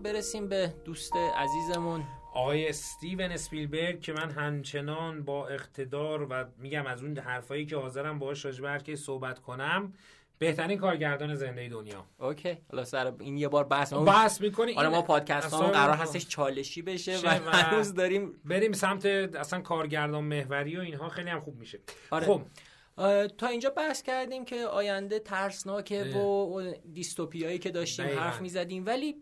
برسیم 0.05 0.47
به 0.47 0.73
دوست 0.85 1.13
عزیزمون. 1.37 2.03
آقای 2.33 2.69
استیون 2.69 3.31
اسپیلبرگ 3.31 4.01
که 4.01 4.13
من 4.13 4.31
همچنان 4.31 5.23
با 5.23 5.47
اقتدار 5.47 6.27
و 6.29 6.45
میگم 6.57 6.85
از 6.85 7.03
اون 7.03 7.17
حرفایی 7.17 7.65
که 7.65 7.77
حاضرم 7.77 8.19
باهاش 8.19 8.45
راجع 8.45 8.77
که 8.77 8.95
صحبت 8.95 9.39
کنم 9.39 9.93
بهترین 10.37 10.77
کارگردان 10.77 11.35
زنده 11.35 11.69
دنیا. 11.69 12.05
اوکی. 12.19 12.57
حالا 12.71 12.85
سر 12.85 13.13
این 13.19 13.37
یه 13.37 13.47
بار 13.47 13.63
بحث 13.63 13.93
بحث 13.93 14.41
می‌کنی؟ 14.41 14.73
آره 14.73 14.89
ما 14.89 15.01
پادکست 15.01 15.53
ها 15.53 15.67
قرار 15.67 15.95
هستش 15.95 16.27
چالشی 16.27 16.81
بشه 16.81 17.17
و 17.23 17.29
هنوز 17.29 17.93
داریم 17.93 18.41
بریم 18.45 18.73
سمت 18.73 19.05
اصلا 19.05 19.61
کارگردان 19.61 20.23
محوری 20.23 20.77
و 20.77 20.81
اینها 20.81 21.09
خیلی 21.09 21.29
هم 21.29 21.39
خوب 21.39 21.59
میشه. 21.59 21.79
آره. 22.11 22.25
خب. 22.25 22.41
تا 23.37 23.47
اینجا 23.47 23.69
بحث 23.69 24.01
کردیم 24.01 24.45
که 24.45 24.65
آینده 24.65 25.19
ترسناکه 25.19 26.03
و 26.03 26.61
دیستوپیایی 26.93 27.59
که 27.59 27.71
داشتیم 27.71 28.05
حرف 28.05 28.41
می‌زدیم 28.41 28.85
ولی 28.85 29.15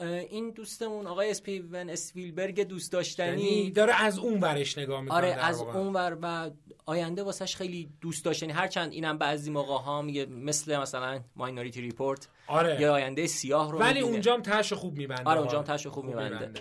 این 0.00 0.50
دوستمون 0.50 1.06
آقای 1.06 1.30
استیون 1.30 1.90
اسپیلبرگ 1.90 2.60
دوست 2.60 2.92
داشتنی. 2.92 3.42
یعنی 3.42 3.70
داره 3.70 4.02
از 4.04 4.18
اون 4.18 4.40
ورش 4.40 4.78
نگاه 4.78 5.00
می‌کنه 5.00 5.16
آره 5.16 5.28
از 5.28 5.60
اون 5.60 5.92
ور 5.92 6.18
و 6.22 6.50
آینده 6.86 7.22
واسش 7.22 7.56
خیلی 7.56 7.88
دوست 8.00 8.24
داشتنی. 8.24 8.52
هرچند 8.52 8.92
اینم 8.92 9.18
بعضی 9.18 9.50
موقع 9.50 9.84
ها 9.84 10.02
میگه 10.02 10.26
مثل 10.26 10.78
مثلا 10.78 11.20
Minority 11.36 11.80
Report 11.80 12.28
آره. 12.46 12.80
یا 12.80 12.94
آینده 12.94 13.26
سیاه 13.26 13.72
رو 13.72 13.78
ولی 13.78 14.00
اونجا 14.00 14.34
هم 14.34 14.42
تهش 14.42 14.72
خوب 14.72 14.96
میبنده 14.96 15.24
آره 15.24 15.40
اونجا 15.40 15.58
هم 15.58 15.64
تهش 15.64 15.86
خوب, 15.86 16.04
میبنده. 16.04 16.52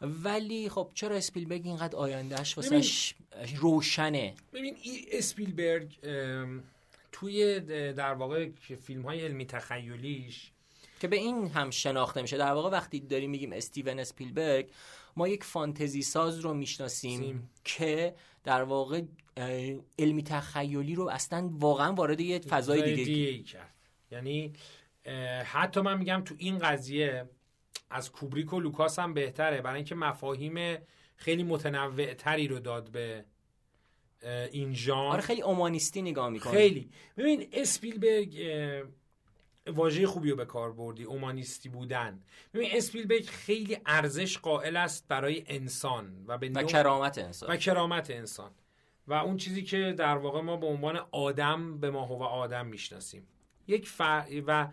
ولی 0.00 0.68
خب 0.68 0.90
چرا 0.94 1.16
اسپیلبرگ 1.16 1.62
اینقدر 1.64 1.96
آیندهش 1.96 2.56
واسش 2.56 3.14
روشنه؟ 3.56 4.34
ببین 4.52 4.76
اسپیلبرگ 5.12 5.98
توی 7.12 7.60
در 7.92 8.14
واقع 8.14 8.48
فیلم 8.86 9.02
های 9.02 9.24
علمی 9.24 9.46
تخیلیش 9.46 10.50
که 11.00 11.08
به 11.08 11.16
این 11.16 11.48
هم 11.48 11.70
شناخته 11.70 12.22
میشه. 12.22 12.36
در 12.36 12.52
واقع 12.52 12.70
وقتی 12.70 13.00
داریم 13.00 13.30
میگیم 13.30 13.52
استیون 13.52 13.98
اسپیلبرگ 13.98 14.70
ما 15.16 15.28
یک 15.28 15.44
فانتزی 15.44 16.02
ساز 16.02 16.38
رو 16.38 16.54
می‌شناسیم 16.54 17.50
که 17.64 18.14
در 18.44 18.62
واقع 18.62 19.02
علمی 19.98 20.22
تخیلی 20.22 20.94
رو 20.94 21.08
اصلا 21.08 21.50
واقعا 21.52 21.92
وارد 21.92 22.20
یه 22.20 22.38
فضای 22.38 22.82
دیگه, 22.82 23.04
دیگه 23.04 23.42
کرد. 23.42 23.74
یعنی 24.10 24.52
حتی 25.44 25.80
من 25.80 25.98
میگم 25.98 26.22
تو 26.24 26.34
این 26.38 26.58
قضیه 26.58 27.28
از 27.90 28.12
کوبریک 28.12 28.52
و 28.52 28.60
لوکاس 28.60 28.98
هم 28.98 29.14
بهتره 29.14 29.60
برای 29.60 29.76
اینکه 29.76 29.94
مفاهیم 29.94 30.78
خیلی 31.16 31.42
متنوع 31.42 32.14
تری 32.14 32.48
رو 32.48 32.58
داد 32.58 32.90
به 32.90 33.24
این 34.52 34.74
ژانر. 34.74 35.12
آره 35.12 35.20
خیلی 35.20 35.42
اومانیستی 35.42 36.02
نگاه 36.02 36.28
می‌کنه 36.28 36.52
خیلی. 36.52 36.90
ببین 37.16 37.48
اسپیلبرگ 37.52 38.38
واژه 39.66 40.06
خوبی 40.06 40.30
رو 40.30 40.36
به 40.36 40.44
کار 40.44 40.72
بردی 40.72 41.04
اومانیستی 41.04 41.68
بودن. 41.68 42.22
ببین 42.54 42.68
اسپیلبرگ 42.72 43.26
خیلی 43.26 43.78
ارزش 43.86 44.38
قائل 44.38 44.76
است 44.76 45.08
برای 45.08 45.44
انسان 45.46 46.24
و 46.26 46.38
به 46.38 46.50
و 46.54 46.62
کرامت 46.62 47.18
انسان. 47.18 47.50
و 47.50 47.56
کرامت 47.56 48.10
انسان. 48.10 48.50
و 49.06 49.12
اون 49.12 49.36
چیزی 49.36 49.62
که 49.62 49.94
در 49.98 50.16
واقع 50.16 50.40
ما 50.40 50.56
به 50.56 50.66
عنوان 50.66 50.96
آدم 51.10 51.80
به 51.80 51.90
ما 51.90 52.06
و 52.06 52.22
آدم 52.22 52.66
می‌شناسیم. 52.66 53.26
یک 53.66 53.88
ف... 53.88 54.00
و 54.46 54.68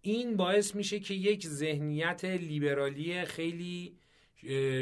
این 0.00 0.36
باعث 0.36 0.74
میشه 0.74 1.00
که 1.00 1.14
یک 1.14 1.46
ذهنیت 1.46 2.24
لیبرالی 2.24 3.24
خیلی 3.24 3.96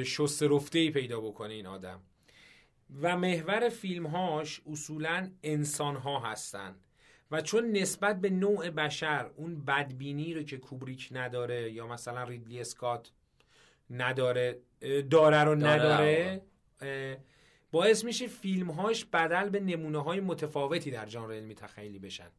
شسته 0.05 0.79
ای 0.79 0.90
پیدا 0.90 1.21
بکنه 1.21 1.55
این 1.55 1.67
آدم. 1.67 2.01
و 3.03 3.17
محور 3.17 3.69
فیلمهاش 3.69 4.61
اصولا 4.67 5.31
انسان 5.43 5.97
ها 5.97 6.21
هستند 6.21 6.84
و 7.35 7.40
چون 7.40 7.73
نسبت 7.73 8.20
به 8.20 8.31
نوع 8.31 8.70
بشر 8.70 9.31
اون 9.37 9.64
بدبینی 9.64 10.35
رو 10.35 10.42
که 10.42 10.57
کوبریک 10.57 11.09
نداره 11.12 11.73
یا 11.73 11.87
مثلا 11.87 12.23
ریدلی 12.25 12.61
اسکات 12.61 13.12
نداره 13.90 14.59
داره 15.11 15.44
رو 15.44 15.55
نداره 15.55 16.42
باعث 17.73 18.05
میشه 18.05 18.27
فیلمهاش 18.27 19.05
بدل 19.05 19.49
به 19.49 19.61
نمونه 19.61 20.03
های 20.03 20.20
متفاوتی 20.20 20.90
در 20.90 21.07
ژانر 21.07 21.33
علمی 21.33 21.55
تخیلی 21.55 21.99
بشن. 21.99 22.31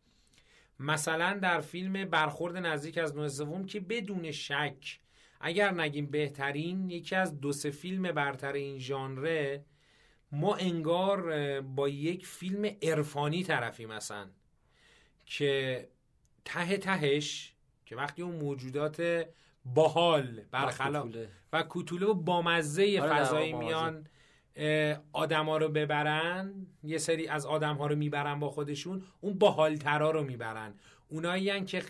مثلا 0.80 1.40
در 1.42 1.62
فیلم 1.62 2.06
برخورد 2.06 2.58
نزدیک 2.58 2.98
از 2.98 3.16
نوع 3.16 3.28
سوم 3.28 3.66
که 3.66 3.80
بدون 3.80 4.32
شک 4.32 5.00
اگر 5.42 5.72
نگیم 5.72 6.06
بهترین 6.06 6.90
یکی 6.90 7.16
از 7.16 7.42
دو 7.42 7.52
سه 7.52 7.70
فیلم 7.70 8.12
برتر 8.12 8.54
این 8.54 8.80
ژانره 8.80 9.66
ما 10.32 10.56
انگار 10.56 11.62
با 11.62 11.90
یک 11.90 12.28
فیلم 12.28 12.76
عرفانی 12.82 13.44
طرفیم 13.44 13.90
مثلا 13.90 14.28
که 15.26 15.88
ته 16.46 16.78
تهش 16.78 17.54
که 17.86 17.96
وقتی 17.96 18.22
اون 18.22 18.36
موجودات 18.36 19.26
باحال 19.66 20.42
برخلاف 20.52 21.16
و 21.54 21.64
کوتوله 21.64 22.06
و 22.06 22.14
بامزه 22.14 23.00
آره 23.02 23.14
فضایی 23.14 23.54
میان 23.54 24.08
آدما 25.14 25.58
رو 25.58 25.70
ببرن 25.70 26.68
یه 26.84 26.98
سری 26.98 27.28
از 27.28 27.46
آدم 27.46 27.76
ها 27.76 27.88
رو 27.88 27.96
می‌برن 27.96 28.40
با 28.40 28.50
خودشون 28.50 29.04
اون 29.22 29.38
باحالترا 29.38 30.12
رو 30.12 30.24
می‌برن. 30.24 30.74
اونایی 31.08 31.66
که 31.66 31.84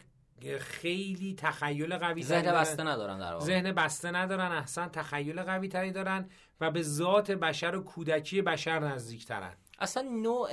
خیلی 0.60 1.36
تخیل 1.38 1.98
قوی 1.98 2.24
ذهن 2.24 2.54
بسته 2.54 2.84
ندارن 2.84 3.20
در 3.20 3.34
واقع. 3.34 3.46
ذهن 3.46 3.72
بسته 3.72 4.12
ندارن 4.12 4.52
احسن 4.52 4.88
تخیل 4.88 5.42
قوی 5.42 5.68
تری 5.68 5.92
دارن 5.92 6.30
و 6.62 6.72
به 6.72 6.82
ذات 6.82 7.32
بشر 7.32 7.76
و 7.76 7.84
کودکی 7.84 8.42
بشر 8.42 8.80
نزدیک 8.80 9.26
ترن 9.26 9.54
اصلا 9.80 10.04
نوع 10.04 10.50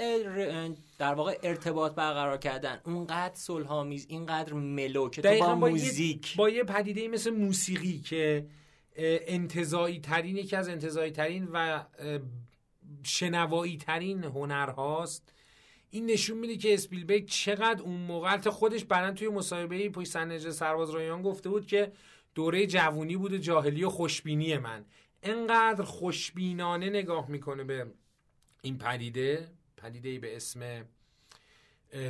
در 0.99 1.15
واقع 1.15 1.39
ارتباط 1.43 1.95
برقرار 1.95 2.39
کردن. 2.39 2.81
اونقدر 2.85 3.35
صلحآمیز 3.35 4.07
اینقدر 4.09 4.53
ملو 4.53 5.09
که 5.09 5.23
تو 5.23 5.39
با, 5.39 5.55
موزیک. 5.55 6.37
با 6.37 6.49
یه 6.49 6.65
پدیده 6.65 7.09
مثل 7.09 7.31
موسیقی 7.31 7.99
که 7.99 8.47
انتظایی 8.97 10.01
ترین 10.01 10.37
یکی 10.37 10.57
از 10.57 10.69
انتظایی 10.69 11.13
ترین 11.13 11.49
و 11.53 11.85
شنوایی 13.03 13.77
ترین 13.77 14.25
هنرهاست. 14.25 15.33
این 15.91 16.07
نشون 16.07 16.39
میده 16.39 16.57
که 16.57 16.75
اسپیلبرگ 16.75 17.27
چقدر 17.27 17.83
اون 17.83 18.01
موقع 18.01 18.51
خودش 18.51 18.85
بعدا 18.85 19.13
توی 19.13 19.29
مصاحبه 19.29 19.89
پشت 19.89 20.11
صحنه 20.11 20.39
سرباز 20.39 20.91
رایان 20.91 21.23
گفته 21.23 21.49
بود 21.49 21.67
که 21.67 21.93
دوره 22.35 22.67
جوونی 22.67 23.17
بود 23.17 23.37
جاهلی 23.37 23.85
و 23.85 23.89
خوشبینی 23.89 24.59
من. 24.59 24.85
انقدر 25.23 25.85
خوشبینانه 25.85 26.91
نگاه 26.91 27.31
می‌کنه 27.31 27.65
به 27.65 27.87
این 28.63 28.79
پدیده 28.79 29.49
پدیده 29.77 30.19
به 30.19 30.37
اسم 30.37 30.85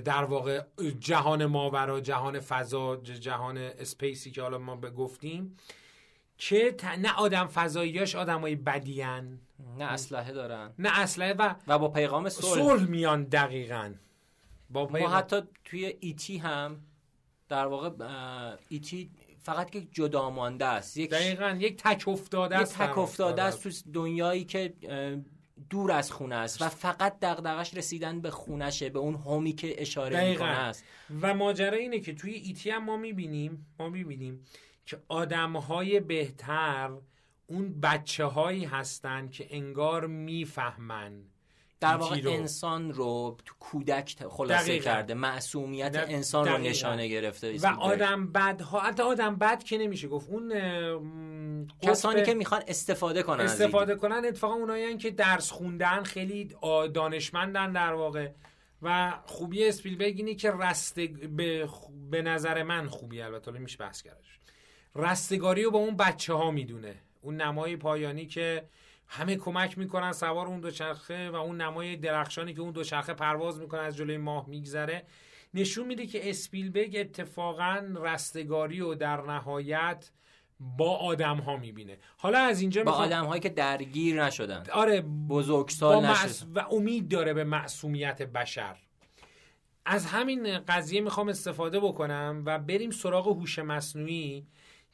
در 0.04 0.24
واقع 0.24 0.62
جهان 1.00 1.46
ماورا 1.46 2.00
جهان 2.00 2.40
فضا 2.40 2.96
جهان 2.96 3.58
اسپیسی 3.58 4.30
که 4.30 4.42
حالا 4.42 4.58
ما 4.58 4.76
به 4.76 4.90
گفتیم 4.90 5.56
که 6.38 6.76
نه 6.98 7.14
آدم 7.14 7.46
فضاییاش 7.46 8.16
آدمای 8.16 8.56
بدیان 8.56 9.40
نه 9.78 9.84
اسلحه 9.84 10.32
دارن. 10.32 10.72
نه 10.78 11.00
اسلحه 11.00 11.32
و 11.32 11.54
و 11.66 11.78
با 11.78 11.88
پیغام 11.88 12.28
صلح. 12.28 12.62
صلح 12.62 12.84
میان 12.90 13.24
دقیقا. 13.24 13.94
با 14.70 14.88
ما 14.88 15.08
حتی 15.08 15.42
توی 15.64 15.96
ایتی 16.00 16.38
هم 16.38 16.80
در 17.48 17.66
واقع 17.66 17.90
ایتی 18.68 19.10
فقط 19.42 19.76
یک 19.76 19.88
جدا 19.92 20.30
مانده 20.30 20.64
است. 20.66 20.96
یک 20.96 21.10
دقیقا 21.10 21.56
یک 21.60 21.82
تک 21.82 22.08
افتاده 22.08 22.56
است 22.56 22.72
یک 22.72 22.78
تک 22.78 22.98
افتاده 22.98 23.42
است 23.42 23.62
تو 23.62 23.90
دنیایی 23.92 24.44
که 24.44 24.74
دور 25.70 25.92
از 25.92 26.12
خونه 26.12 26.34
است 26.34 26.62
و 26.62 26.68
فقط 26.68 27.18
دغدغش 27.22 27.74
رسیدن 27.74 28.20
به 28.20 28.30
خونشه 28.30 28.88
به 28.88 28.98
اون 28.98 29.14
هومی 29.14 29.52
که 29.52 29.82
اشاره 29.82 30.30
می‌کنه 30.30 30.48
است. 30.48 30.84
و 31.20 31.34
ماجرا 31.34 31.76
اینه 31.76 32.00
که 32.00 32.14
توی 32.14 32.32
ایتی 32.32 32.70
هم 32.70 32.84
ما 32.84 32.96
می‌بینیم 32.96 33.66
ما 33.78 33.88
می‌بینیم 33.88 34.44
که 34.86 34.98
آدمهای 35.08 36.00
بهتر 36.00 36.90
اون 37.46 37.80
بچه 37.80 38.24
هایی 38.24 38.64
هستن 38.64 39.28
که 39.28 39.46
انگار 39.50 40.06
می‌فهمن 40.06 41.12
در 41.80 41.96
واقع 41.96 42.20
انسان 42.26 42.92
رو 42.92 43.36
تو 43.44 43.54
کودک 43.60 44.16
خلاصه 44.28 44.64
دقیقا. 44.64 44.84
کرده 44.84 45.14
معصومیت 45.14 46.04
انسان 46.08 46.48
رو 46.48 46.58
نشانه 46.58 47.08
گرفته. 47.08 47.58
و 47.58 47.66
آدم 47.66 48.32
بد 48.32 48.60
ها 48.60 48.80
حتی 48.80 49.02
آدم 49.02 49.36
بد 49.36 49.62
که 49.62 49.78
نمیشه 49.78 50.08
گفت. 50.08 50.30
اون 50.30 50.52
کسانی 51.82 52.22
که 52.22 52.34
می‌خوان 52.34 52.62
استفاده 52.68 53.22
کنن 53.22 53.44
استفاده 53.44 53.94
کنن 53.94 54.24
اتفاقا 54.24 54.54
اونایی 54.54 54.96
که 54.96 55.10
درس 55.10 55.50
خوندن 55.50 56.02
خیلی 56.02 56.50
دانشمندن 56.94 57.72
در 57.72 57.92
واقع. 57.92 58.30
و 58.82 59.12
خوبی 59.24 59.68
اسپیلبرگ 59.68 60.14
اینه 60.16 60.34
که 60.34 60.50
رست 60.50 61.00
به, 61.00 61.68
به 62.10 62.22
نظر 62.22 62.62
من 62.62 62.88
خوبی 62.88 63.22
البته 63.22 63.50
میشه 63.50 63.78
بحث 63.78 64.02
کردش. 64.02 64.38
رستگاری 64.94 65.62
رو 65.62 65.70
با 65.70 65.78
اون 65.78 65.96
بچه 65.96 66.34
ها 66.34 66.50
می‌دونه. 66.50 66.94
اون 67.20 67.36
نمای 67.36 67.76
پایانی 67.76 68.26
که 68.26 68.64
همه 69.06 69.36
کمک 69.36 69.78
می‌کنن 69.78 70.12
سوار 70.12 70.46
اون 70.46 70.60
دوچرخه 70.60 71.30
و 71.30 71.34
اون 71.34 71.60
نمای 71.60 71.96
درخشانی 71.96 72.54
که 72.54 72.60
اون 72.60 72.72
دوچرخه 72.72 73.14
پرواز 73.14 73.60
می‌کنه 73.60 73.80
از 73.80 73.96
جلوی 73.96 74.16
ماه 74.16 74.48
میگذره. 74.48 75.02
نشون 75.54 75.86
میده 75.86 76.06
که 76.06 76.30
اسپیلبرگ 76.30 76.96
اتفاقا 76.96 77.94
رستگاری 77.96 78.80
و 78.80 78.94
در 78.94 79.22
نهایت 79.22 80.10
با 80.78 80.96
آدم 80.96 81.36
ها 81.36 81.56
می‌بینه. 81.56 81.98
حالا 82.16 82.38
از 82.38 82.60
اینجا 82.60 82.82
با 82.84 82.92
آدم 82.92 83.24
هایی 83.24 83.40
که 83.40 83.48
درگیر 83.48 84.24
نشدن. 84.24 84.62
آره 84.72 85.00
بزرگسال 85.00 86.06
نشد 86.06 86.46
و 86.54 86.66
امید 86.70 87.08
داره 87.08 87.34
به 87.34 87.44
معصومیت 87.44 88.22
بشر. 88.22 88.76
از 89.86 90.06
همین 90.06 90.58
قضیه 90.58 91.00
می‌خوام 91.00 91.28
استفاده 91.28 91.80
بکنم 91.80 92.42
و 92.46 92.58
بریم 92.58 92.90
سراغ 92.90 93.28
هوش 93.28 93.58
مصنوعی 93.58 94.46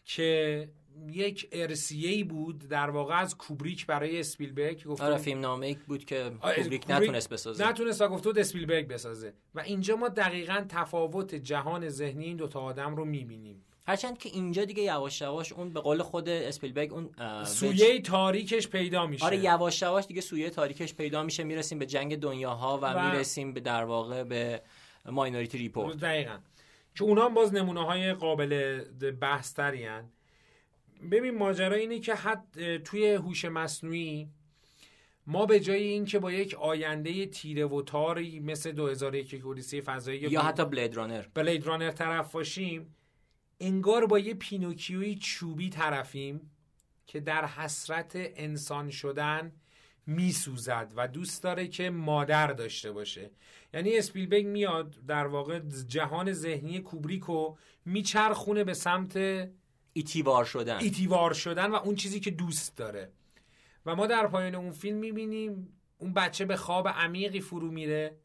که 0.05 0.69
یک 1.09 1.49
ارسیه 1.53 2.25
بود 2.25 2.69
در 2.69 2.91
واقع 2.91 3.21
از 3.21 3.37
کوبریک 3.37 3.87
برای 3.87 4.21
اسپیلبرگ 4.21 4.85
گفت 4.85 5.01
آره 5.03 5.17
فیلم 5.17 5.41
نامه 5.41 5.77
بود 5.87 6.05
که 6.05 6.33
کوبریک 6.41 6.85
نتونست 6.89 7.29
بسازه. 7.29 7.69
نتونست 7.69 8.03
و 8.03 8.09
گفت 8.09 8.27
اسپیلبرگ 8.27 8.89
بسازه. 8.89 9.33
و 9.55 9.61
اینجا 9.61 9.97
ما 9.97 10.09
دقیقا 10.09 10.65
تفاوت 10.69 11.35
جهان 11.35 11.89
ذهنی 11.89 12.25
این 12.25 12.37
دوتا 12.37 12.61
آدم 12.61 12.97
رو 12.97 13.05
می‌بینیم. 13.05 13.65
هرچند 13.89 14.19
که 14.19 14.29
اینجا 14.29 14.65
دیگه 14.65 14.83
یواش 14.83 15.21
یواش 15.21 15.53
اون 15.53 15.73
به 15.73 15.81
قول 15.81 16.03
خود 16.03 16.29
اسپیلبرگ 16.29 16.93
اون 16.93 17.11
سویه 17.45 18.01
تاریکش 18.01 18.69
پیدا 18.69 19.07
میشه. 19.07 19.25
آره 19.25 19.37
یواش 19.37 19.83
یواش 19.83 20.07
دیگه 20.07 20.21
سویه 20.21 20.51
تاریکش 20.51 20.95
پیدا 20.95 21.23
میشه. 21.23 21.45
می‌رسیم 21.45 21.79
به 21.79 21.87
جنگ 21.87 22.17
دنیاها 22.17 22.79
و, 22.79 22.87
و... 22.87 23.11
می‌رسیم 23.11 23.53
به 23.53 23.61
در 23.61 23.85
واقع 23.85 24.25
به 24.25 24.63
Minority 25.07 25.59
Report. 25.59 25.97
دقیقا. 25.97 26.39
که 26.95 27.05
اونا 27.05 27.29
باز 27.29 27.55
نمونه 27.55 27.85
های 27.87 28.13
قابل 28.13 28.81
بحث 29.21 29.61
ببین 31.11 31.39
ماجرا 31.39 31.77
اینه 31.77 31.99
که 31.99 32.15
حتی 32.15 32.77
توی 32.85 33.11
هوش 33.11 33.45
مصنوعی 33.45 34.29
ما 35.27 35.47
به 35.47 35.61
جای 35.61 35.83
اینکه 35.83 36.19
با 36.19 36.33
یک 36.33 36.55
آینده 36.55 37.27
تیره 37.27 37.67
و 37.67 37.83
تاری 37.83 38.41
مثل 38.41 38.73
2001 38.73 39.45
اودیسه 39.45 39.81
فضایی 39.81 40.19
یا 40.19 40.43
حتی 40.43 40.65
Blade 40.65 40.95
Runner 40.95 41.25
Blade 41.35 41.67
Runner 41.67 41.91
طرف 41.91 42.33
باشیم 42.33 42.95
انگار 43.61 44.07
با 44.07 44.19
یه 44.19 44.35
پینوکیوی 44.35 45.15
چوبی 45.15 45.71
طرفیم 45.71 46.51
که 47.07 47.21
در 47.21 47.45
حسرت 47.45 48.13
انسان 48.15 48.91
شدن 48.91 49.53
میسوزد 50.07 50.93
و 50.97 51.09
دوست 51.09 51.43
داره 51.43 51.69
که 51.69 51.91
مادر 51.91 52.47
داشته 52.47 52.93
باشه. 52.93 53.31
یعنی 53.75 53.99
اسپیلبرگ 53.99 54.47
میاد 54.47 54.97
در 55.07 55.27
واقع 55.27 55.61
جهان 55.87 56.33
ذهنی 56.33 56.81
کوبریکو 56.81 57.57
میچرخونه 57.85 58.65
به 58.65 58.75
سمت 58.75 59.17
ایتیوار 59.93 60.45
شدن. 60.45 60.79
ایتیوار 60.79 61.35
شدن 61.35 61.71
و 61.71 61.75
اون 61.75 61.95
چیزی 61.95 62.21
که 62.21 62.31
دوست 62.31 62.77
داره. 62.77 63.13
و 63.87 63.97
ما 63.97 64.07
در 64.07 64.27
پایان 64.27 64.55
اون 64.55 64.73
فیلم 64.73 64.97
می‌بینیم 64.97 65.69
اون 65.99 66.13
بچه 66.13 66.45
به 66.45 66.57
خواب 66.57 66.89
عمیقی 66.89 67.41
فرو 67.41 67.71
میره 67.71 68.17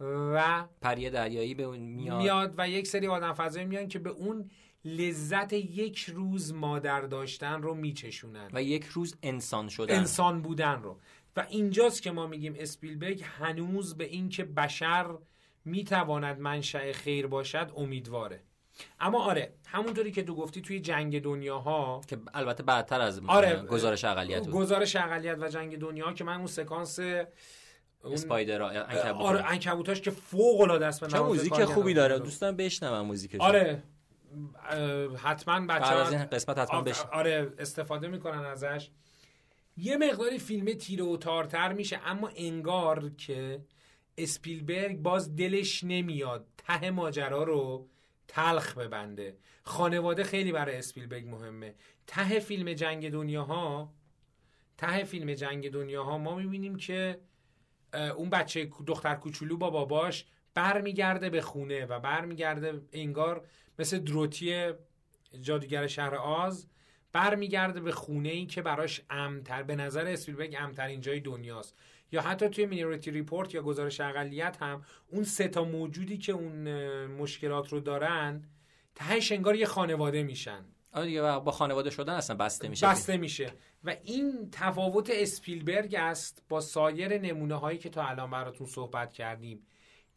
و 0.00 0.64
پری 0.80 1.10
دریایی 1.10 1.54
به 1.54 1.62
اون 1.62 1.78
میاد. 1.78 2.18
میاد 2.18 2.54
و 2.58 2.68
یک 2.68 2.86
سری 2.86 3.06
آدم 3.06 3.32
فضایی 3.32 3.66
میان 3.66 3.88
که 3.88 3.98
به 3.98 4.10
اون 4.10 4.50
لذت 4.86 5.52
یک 5.52 5.98
روز 6.14 6.54
مادر 6.54 7.00
داشتن 7.00 7.62
رو 7.62 7.74
میچشونن. 7.74 8.50
و 8.52 8.62
یک 8.62 8.84
روز 8.84 9.16
انسان 9.22 9.68
شدن. 9.68 9.96
انسان 9.96 10.42
بودن 10.42 10.82
رو. 10.82 10.98
و 11.36 11.46
اینجاست 11.50 12.02
که 12.02 12.10
ما 12.10 12.26
میگیم 12.26 12.54
اسپیلبرگ 12.58 13.24
هنوز 13.38 13.96
به 13.96 14.04
اینکه 14.04 14.44
بشر 14.44 15.06
می‌تواند 15.64 16.40
منشأ 16.40 16.92
خیر 16.92 17.26
باشد 17.26 17.72
امیدواره. 17.76 18.42
اما 19.00 19.22
آره 19.22 19.52
همونطوری 19.66 20.12
که 20.12 20.22
تو 20.22 20.34
گفتی 20.34 20.60
توی 20.60 20.80
جنگ 20.80 21.22
دنیاها 21.22 22.00
که 22.08 22.18
البته 22.34 22.62
بعدتر 22.62 23.00
از 23.00 23.20
آره 23.26 23.62
گزارش 23.62 24.04
اقلیت 24.04 24.48
گزارش 24.48 24.96
اقلیت 24.96 25.36
و 25.40 25.48
جنگ 25.48 25.78
دنیا 25.78 26.12
که 26.12 26.24
من 26.24 26.36
اون 26.36 26.46
سکانس 26.46 26.98
اسپایدر 28.04 28.62
آره 29.12 29.44
انکبوتاش 29.44 30.00
که 30.00 30.10
فوق 30.10 30.60
العاده 30.60 30.86
است 30.86 31.06
چه 31.06 31.20
موزیک 31.20 31.64
خوبی 31.64 31.94
داره. 31.94 32.18
دوستان 32.18 32.56
بشنوم 32.56 33.06
موزیکش 33.06 33.40
آره. 33.40 33.82
حتما 35.16 35.66
بچه 35.66 35.94
از 35.94 36.12
این 36.12 36.24
قسمت 36.24 36.58
حتما 36.58 36.82
بش... 36.82 37.00
آره 37.00 37.52
استفاده 37.58 38.08
می‌کنن 38.08 38.44
ازش. 38.44 38.90
یه 39.76 39.96
مقداری 39.96 40.38
فیلم 40.38 40.72
تیره 40.72 41.04
و 41.04 41.16
تارتر 41.16 41.72
میشه 41.72 42.00
اما 42.04 42.30
انگار 42.36 43.10
که 43.10 43.60
اسپیلبرگ 44.18 44.96
باز 44.96 45.36
دلش 45.36 45.84
نمیاد 45.84 46.46
ته 46.58 46.90
ماجرا 46.90 47.42
رو 47.42 47.88
تلخ 48.28 48.78
ببنده. 48.78 49.36
خانواده 49.62 50.24
خیلی 50.24 50.52
برای 50.52 50.76
اسپیلبرگ 50.76 51.28
مهمه. 51.28 51.74
ته 52.06 52.38
فیلم 52.38 52.72
جنگ 52.72 53.10
دنیاها 53.10 53.92
ته 54.78 55.04
فیلم 55.04 55.34
جنگ 55.34 55.70
دنیاها 55.70 56.18
ما 56.18 56.34
می‌بینیم 56.34 56.76
که 56.76 57.20
اون 57.94 58.30
بچه 58.30 58.70
دختر 58.86 59.14
کوچولو 59.14 59.56
با 59.56 59.70
باباش 59.70 60.24
برمیگرده 60.56 61.30
به 61.30 61.40
خونه 61.40 61.86
و 61.86 62.00
برمیگرده 62.00 62.80
انگار 62.92 63.44
مثل 63.78 63.98
دروتی 63.98 64.72
جادوگر 65.40 65.86
شهر 65.86 66.14
آز 66.14 66.66
برمیگرده 67.12 67.80
به 67.80 67.92
خونه 67.92 68.28
ای 68.28 68.46
که 68.46 68.62
براش 68.62 69.00
امن‌تر 69.10 69.62
به 69.62 69.76
نظر 69.76 70.06
اسپیلبرگ 70.06 70.56
امن‌ترین 70.58 71.00
جای 71.00 71.20
دنیاست. 71.20 71.76
یا 72.12 72.20
حتی 72.20 72.48
توی 72.48 72.66
Minority 72.66 73.10
Report 73.10 73.54
یا 73.54 73.62
گزارش 73.62 74.00
اقلیت 74.00 74.62
هم 74.62 74.84
اون 75.06 75.24
سه 75.24 75.48
تا 75.48 75.64
موجودی 75.64 76.18
که 76.18 76.32
اون 76.32 76.68
مشکلات 77.06 77.68
رو 77.68 77.80
دارن 77.80 78.44
تهش 78.94 79.32
انگار 79.32 79.56
یه 79.56 79.66
خانواده 79.66 80.22
میشن. 80.22 80.64
آره 80.92 81.06
دیگه 81.06 81.20
با 81.20 81.50
خانواده 81.50 81.90
شدن 81.90 82.12
اصلا 82.14 82.36
بسته 82.36 82.68
میشه. 82.68 82.86
بسته 82.86 83.16
میشه. 83.16 83.52
و 83.84 83.96
این 84.04 84.48
تفاوت 84.52 85.10
اسپیلبرگ 85.12 85.94
است 85.94 86.42
با 86.48 86.60
سایر 86.60 87.18
نمونه 87.18 87.54
هایی 87.54 87.78
که 87.78 87.88
تا 87.88 88.02
الان 88.02 88.30
براتون 88.30 88.66
صحبت 88.66 89.12
کردیم. 89.12 89.66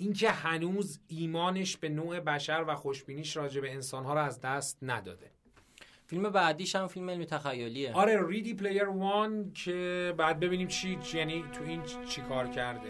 اینکه 0.02 0.30
هنوز 0.30 1.00
ایمانش 1.08 1.78
به 1.78 1.90
نوع 1.90 2.20
بشر 2.20 2.66
و 2.68 2.76
خوشبینیش 2.76 3.38
راجع 3.38 3.62
به 3.62 3.72
انسان 3.72 4.06
ها 4.06 4.14
رو 4.14 4.20
از 4.20 4.42
دست 4.42 4.78
نداده. 4.82 5.32
فیلم 6.08 6.30
بعدیش 6.30 6.76
هم 6.76 6.88
فیلم 6.88 7.10
علمی 7.10 7.26
تخیلیه. 7.26 7.94
آره 7.94 8.28
ریدی 8.28 8.54
پلیر 8.54 8.84
وان 8.84 9.54
که 9.54 10.14
بعد 10.18 10.40
ببینیم 10.40 10.68
چی 10.68 11.00
یعنی 11.14 11.44
تو 11.54 11.64
این 11.64 11.82
چی 12.10 12.22
کار 12.22 12.48
کرده. 12.48 12.90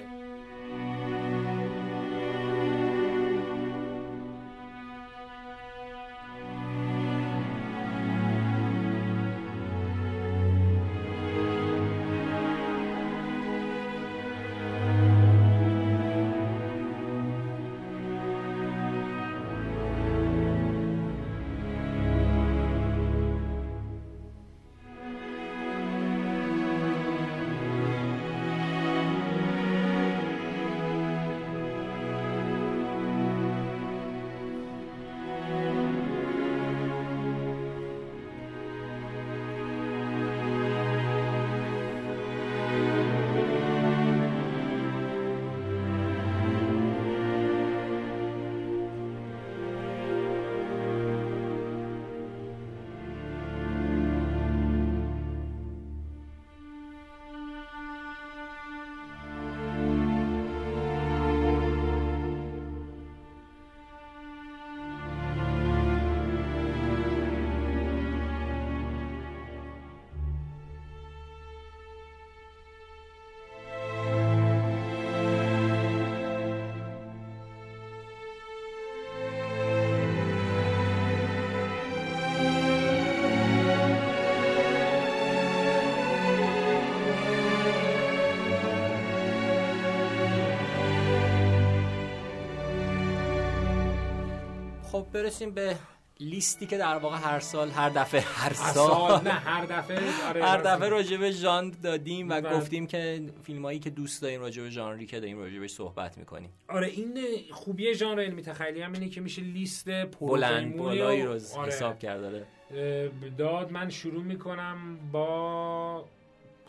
خب 94.99 95.12
برسیم 95.12 95.51
به 95.51 95.75
لیستی 96.19 96.65
که 96.65 96.77
در 96.77 96.95
واقع 96.97 97.17
هر 97.17 97.39
سال 97.39 97.69
هر 97.69 97.89
دفعه 97.89 98.21
هر 98.21 98.53
هر 98.53 98.53
سال. 98.53 98.73
سال 98.73 99.23
نه 99.23 99.29
هر 99.29 99.65
دفعه 99.65 100.27
آره 100.27 100.45
هر 100.51 100.57
دفعه. 100.57 100.89
راجع 100.89 101.17
به 101.17 101.31
ژانر 101.31 101.73
دادیم 101.83 102.29
و 102.29 102.41
بله. 102.41 102.57
گفتیم 102.57 102.88
که 102.88 103.23
فیلمایی 103.43 103.79
که 103.79 103.89
دوست 103.89 104.21
داریم 104.21 104.41
راجع 104.41 104.63
به 104.63 104.69
ژانری 104.69 105.05
که 105.05 105.19
داریم 105.19 105.39
راجع 105.39 105.59
بهش 105.59 105.71
صحبت 105.71 106.17
می‌کنیم. 106.17 106.49
آره 106.67 106.88
این 106.88 107.17
خوبی 107.51 107.93
ژانر 107.93 108.21
علمی 108.21 108.41
تخیلی 108.41 108.81
هم 108.81 108.93
اینه 108.93 109.09
که 109.09 109.21
میشه 109.21 109.41
لیست 109.41 109.89
بلند 110.19 110.77
بالایی 110.77 111.21
رو 111.21 111.31
آره. 111.31 111.67
حساب 111.67 111.99
کرده. 111.99 112.45
اه، 112.71 113.29
داد 113.29 113.71
من 113.71 113.89
شروع 113.89 114.23
می‌کنم 114.23 114.97
با 115.12 116.05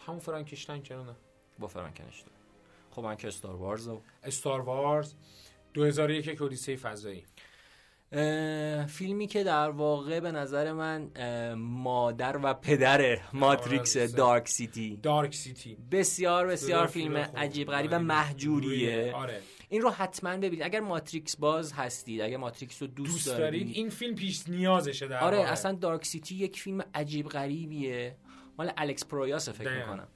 همون 0.07 0.21
فرانکشتاین 0.21 0.83
چرا 0.83 1.03
نه. 1.03 1.15
با 1.59 1.67
فرانکنشتاین 1.67 2.33
خب 2.91 3.03
من 3.03 3.17
که 3.17 3.29
استار 3.29 3.57
وارز 3.57 3.91
Star 4.25 4.61
Wars 4.61 5.15
2001 5.75 6.27
یک 6.27 6.43
اودیسه 6.43 6.77
فضایی. 6.77 7.25
فیلمی 8.87 9.27
که 9.27 9.45
در 9.45 9.71
واقع 9.71 10.21
به 10.21 10.33
نظر 10.33 10.73
من 10.73 11.11
مادر 11.55 12.37
و 12.43 12.55
پدر 12.55 13.19
ماتریکس 13.33 13.97
آره، 13.97 14.07
Dark 14.07 14.49
City. 14.49 14.97
Dark 14.97 15.35
City. 15.35 15.79
بسیار 15.91 16.47
بسیار 16.47 16.87
فیلم. 16.87 17.17
عجیب 17.17 17.69
غریب 17.69 17.91
و 17.91 17.95
آره، 17.95 18.03
مهجوریه. 18.05 19.13
آره. 19.15 19.41
این 19.69 19.81
رو 19.83 19.91
حتما 19.91 20.37
ببینید. 20.37 20.63
اگر 20.63 20.81
ماتریکس 20.81 21.37
باز 21.37 21.73
هستید 21.73 22.21
اگر 22.21 22.37
ماتریکس 22.37 22.83
رو 22.83 22.89
دوست, 22.89 23.13
دوست 23.13 23.27
دارید. 23.27 23.43
دارید 23.43 23.77
این 23.77 23.91
فیلم 23.91 24.15
پیش 24.15 24.49
نیازشه 24.49 25.09
در 25.09 25.19
آره 25.19 25.37
واقع. 25.37 25.53
اصلا 25.53 25.73
Dark 25.73 26.05
City 26.05 26.35
یک 26.35 26.61
فیلم 26.61 26.85
عجیب 26.95 27.29
غریبیه. 27.29 28.17
مال 28.59 28.73
الکس 28.77 29.05
پرویاس 29.07 29.49
فکر. 29.49 29.79
می‌کنم. 29.79 30.09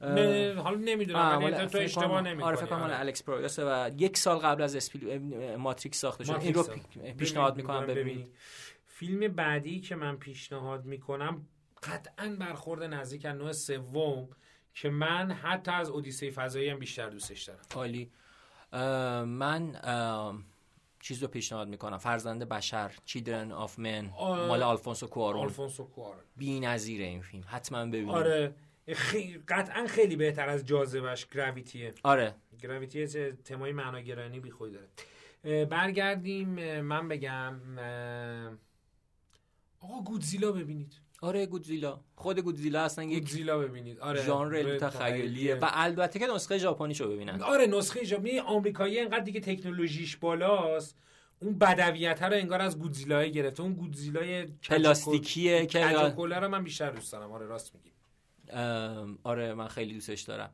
حالا 0.00 0.76
نمی‌دونم 0.76 1.40
ولی 1.44 1.66
تو 1.66 1.78
اشتباه 1.78 2.20
نمی‌کنی 2.20 2.44
آره 2.44 2.56
فکر 2.56 2.66
کنم 2.66 2.78
مال 2.78 2.92
الکس 2.92 3.22
پرویاس 3.22 3.58
و 3.58 3.90
یک 3.96 4.16
سال 4.16 4.38
قبل 4.38 4.62
از 4.62 4.76
اسپیل 4.76 5.18
ماتریکس 5.56 6.00
ساخته 6.00 6.24
شد. 6.24 6.38
این 6.40 6.54
رو 6.54 6.66
پیشنهاد 7.18 7.56
می‌کنم 7.56 7.86
ببینید. 7.86 8.34
فیلم 8.86 9.32
بعدی 9.32 9.80
که 9.80 9.96
من 9.96 10.16
پیشنهاد 10.16 10.84
می‌کنم 10.84 11.46
قطعا 11.82 12.36
برخورد 12.40 12.82
نزدیک 12.82 13.24
از 13.24 13.36
نوع 13.36 13.52
سوم 13.52 14.28
که 14.74 14.90
من 14.90 15.30
حتی 15.30 15.70
از 15.70 15.88
اودیسه 15.88 16.30
فضایی 16.30 16.68
هم 16.68 16.78
بیشتر 16.78 17.10
دوستش 17.10 17.42
دارم. 17.42 17.60
عالی. 17.74 18.10
اه، 18.72 19.24
من 19.24 19.80
چیز 21.00 21.22
رو 21.22 21.28
پیشنهاد 21.28 21.68
می‌کنم. 21.68 21.98
فرزند 21.98 22.48
بشر 22.48 22.92
Children 23.04 23.52
of 23.52 23.78
Men 23.78 24.10
مال 24.20 24.62
آلفونسو 24.62 25.06
کوارون 25.06 25.42
آلفونسو 25.42 25.84
کوارون 25.84 26.22
بی 26.36 26.60
نظیره 26.60 27.04
این 27.04 27.20
فیلم. 27.20 27.44
حتما 27.46 27.86
ببینید. 27.86 28.14
آره. 28.14 28.54
خی... 28.92 29.38
قطعا 29.48 29.86
خیلی 29.86 30.16
بهتر 30.16 30.48
از 30.48 30.66
جاذبش 30.66 31.26
گراویتیه 31.26 31.94
آره. 32.02 32.34
گراویتی 32.62 33.08
چه 33.08 33.32
تمای 33.44 33.72
معناگرانی 33.72 34.40
بی 34.40 34.50
خود 34.50 34.72
داره. 34.72 35.64
برگردیم 35.64 36.80
من 36.80 37.08
بگم 37.08 37.54
آقا 39.80 40.02
گودزیلا 40.04 40.52
ببینید. 40.52 40.92
آره 41.22 41.46
گودزیلا. 41.46 42.00
خود 42.14 42.38
گودزیلا 42.38 42.82
اصلا 42.84 43.04
یک 43.04 43.18
گودزیلا 43.18 43.58
ببینید. 43.58 43.98
آره 43.98 44.22
ژانر 44.22 44.78
تخیلیه 44.78 45.54
و 45.54 45.70
البته 45.72 46.18
که 46.18 46.26
نسخه 46.26 46.58
ژاپنیشو 46.58 47.10
ببینن. 47.10 47.42
آره 47.42 47.66
نسخه 47.66 48.04
ژاپنی 48.04 48.38
آمریکایی 48.38 49.00
انقدر 49.00 49.24
دیگه 49.24 49.40
تکنولوژیش 49.40 50.16
بالاست 50.16 50.98
اون 51.38 51.58
بدویت 51.58 52.22
رو 52.22 52.32
انگار 52.32 52.60
از 52.60 52.78
گودزیلا 52.78 53.24
گرفته. 53.24 53.62
اون 53.62 53.72
گودزیلای 53.74 54.46
پلاستیکیه 54.46 55.66
که 55.66 55.78
کجاکولا 55.78 56.38
رو 56.38 56.48
من 56.48 56.64
بیشتر 56.64 56.90
دوست 56.90 57.12
دارم. 57.12 57.32
آره 57.32 57.46
راست 57.46 57.74
میگی. 57.74 57.93
آره 59.24 59.54
من 59.54 59.68
خیلی 59.68 59.94
دوستش 59.94 60.20
دارم. 60.20 60.50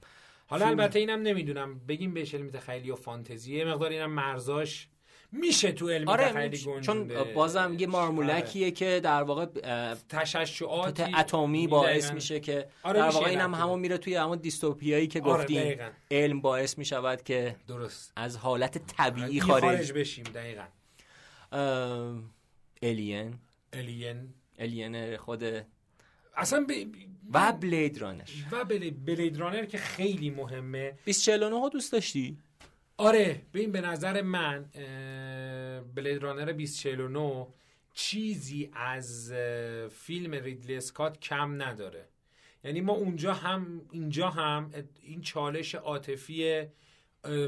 حالا 0.46 0.66
فیلم- 0.66 0.80
البته 0.80 0.98
اینم 0.98 1.22
نمی‌دونم. 1.22 1.78
بگیم 1.78 2.14
بهش 2.14 2.34
علم 2.34 2.50
تخیلی 2.50 2.90
و 2.90 2.96
فانتزی 2.96 3.56
یه 3.56 3.64
مقدار 3.64 3.90
اینم 3.90 4.10
مرزاش 4.10 4.88
میشه 5.32 5.72
تو 5.72 5.88
علم 5.88 6.08
آره 6.08 6.24
تخیلی 6.28 6.56
می‌چ- 6.56 6.62
چون 6.62 6.74
گنجونده 6.78 7.24
بازم 7.34 7.76
یه 7.78 7.86
مارمولکیه 7.86 8.70
که 8.70 9.00
در 9.04 9.22
واقع 9.22 9.46
خط 10.84 11.00
اتمی 11.18 11.66
باعث 11.66 12.12
میشه 12.12 12.40
که 12.40 12.68
آره، 12.82 12.98
در 13.00 13.08
واقع 13.10 13.28
اینم 13.28 13.50
لحظه. 13.50 13.62
همون 13.62 13.80
میره 13.80 13.98
توی 13.98 14.14
همون 14.14 14.38
دیستوپیایی 14.38 15.06
که 15.06 15.20
آره، 15.22 15.42
گفتیم 15.42 15.60
دقیقاً. 15.60 15.90
علم 16.10 16.40
باعث 16.40 16.78
می‌شود 16.78 17.22
که 17.22 17.56
درست. 17.68 18.12
از 18.16 18.36
حالت 18.36 18.78
طبیعی 18.96 19.34
یه 19.34 19.42
خارج 19.42 19.62
خارج 19.62 19.92
بشیم 19.92 20.24
دقیقا. 20.24 20.64
الین 22.82 23.34
الین 23.72 24.34
الین 24.58 25.16
خود 25.16 25.44
اصلا 26.40 26.66
ب... 26.68 26.72
و 27.34 27.52
بلید 27.52 27.98
رانر 27.98 28.28
و 28.52 28.64
بل... 28.64 28.90
بلید 28.90 29.36
رانر 29.36 29.64
که 29.64 29.78
خیلی 29.78 30.30
مهمه. 30.30 30.90
2049 31.04 31.60
ها 31.60 31.68
دوست 31.68 31.92
داشتی؟ 31.92 32.38
آره 32.96 33.42
ببین 33.54 33.72
به 33.72 33.80
نظر 33.80 34.22
من 34.22 34.64
بلید 35.94 36.22
رانر 36.22 36.52
2049 36.52 37.46
چیزی 37.94 38.70
از 38.72 39.32
فیلم 39.90 40.34
ریدلی 40.34 40.76
اسکات 40.76 41.20
کم 41.20 41.62
نداره. 41.62 42.08
یعنی 42.64 42.80
ما 42.80 42.92
اونجا 42.92 43.34
هم 43.34 43.80
اینجا 43.90 44.30
هم 44.30 44.70
این 45.02 45.20
چالش 45.20 45.74
عاطفی 45.74 46.62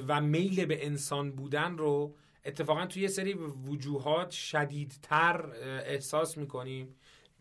و 0.08 0.20
میل 0.20 0.64
به 0.64 0.86
انسان 0.86 1.32
بودن 1.32 1.78
رو 1.78 2.14
اتفاقا 2.44 2.86
توی 2.86 3.02
یه 3.02 3.08
سری 3.08 3.32
وجوهات 3.66 4.30
شدیدتر 4.30 5.46
احساس 5.86 6.38
می‌کنیم. 6.38 6.94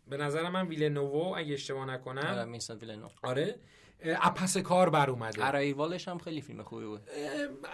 به 0.06 0.16
نظر 0.16 0.48
من 0.48 0.66
ویلنوو 0.66 1.34
اگه 1.36 1.54
اشتباه 1.54 1.82
آره 1.82 1.92
نکنم 1.92 2.48
میسن 2.48 2.76
ویلنو 2.76 3.08
آره. 3.22 3.58
اه، 4.00 4.18
اپس 4.26 4.56
کار 4.56 4.90
بر 4.90 5.10
اومده. 5.10 5.46
ارایوالش 5.46 6.08
هم 6.08 6.18
خیلی 6.18 6.40
فیلم 6.40 6.62
خوبی 6.62 6.86
بود. 6.86 7.00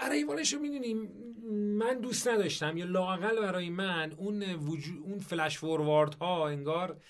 ارایوالش 0.01 0.53
رو 0.53 0.61
می‌دونیم 0.61 0.97
من 1.53 2.01
دوست 2.01 2.29
نداشتم. 2.29 2.77
یا 2.77 2.85
لاقل 2.85 3.41
برای 3.41 3.71
من 3.71 4.13
اون 4.17 4.43
وجو... 4.55 4.93
اون 5.05 5.19
فلش 5.19 5.59
فوروارد 5.59 6.15
ها 6.15 6.49
انگار 6.49 7.01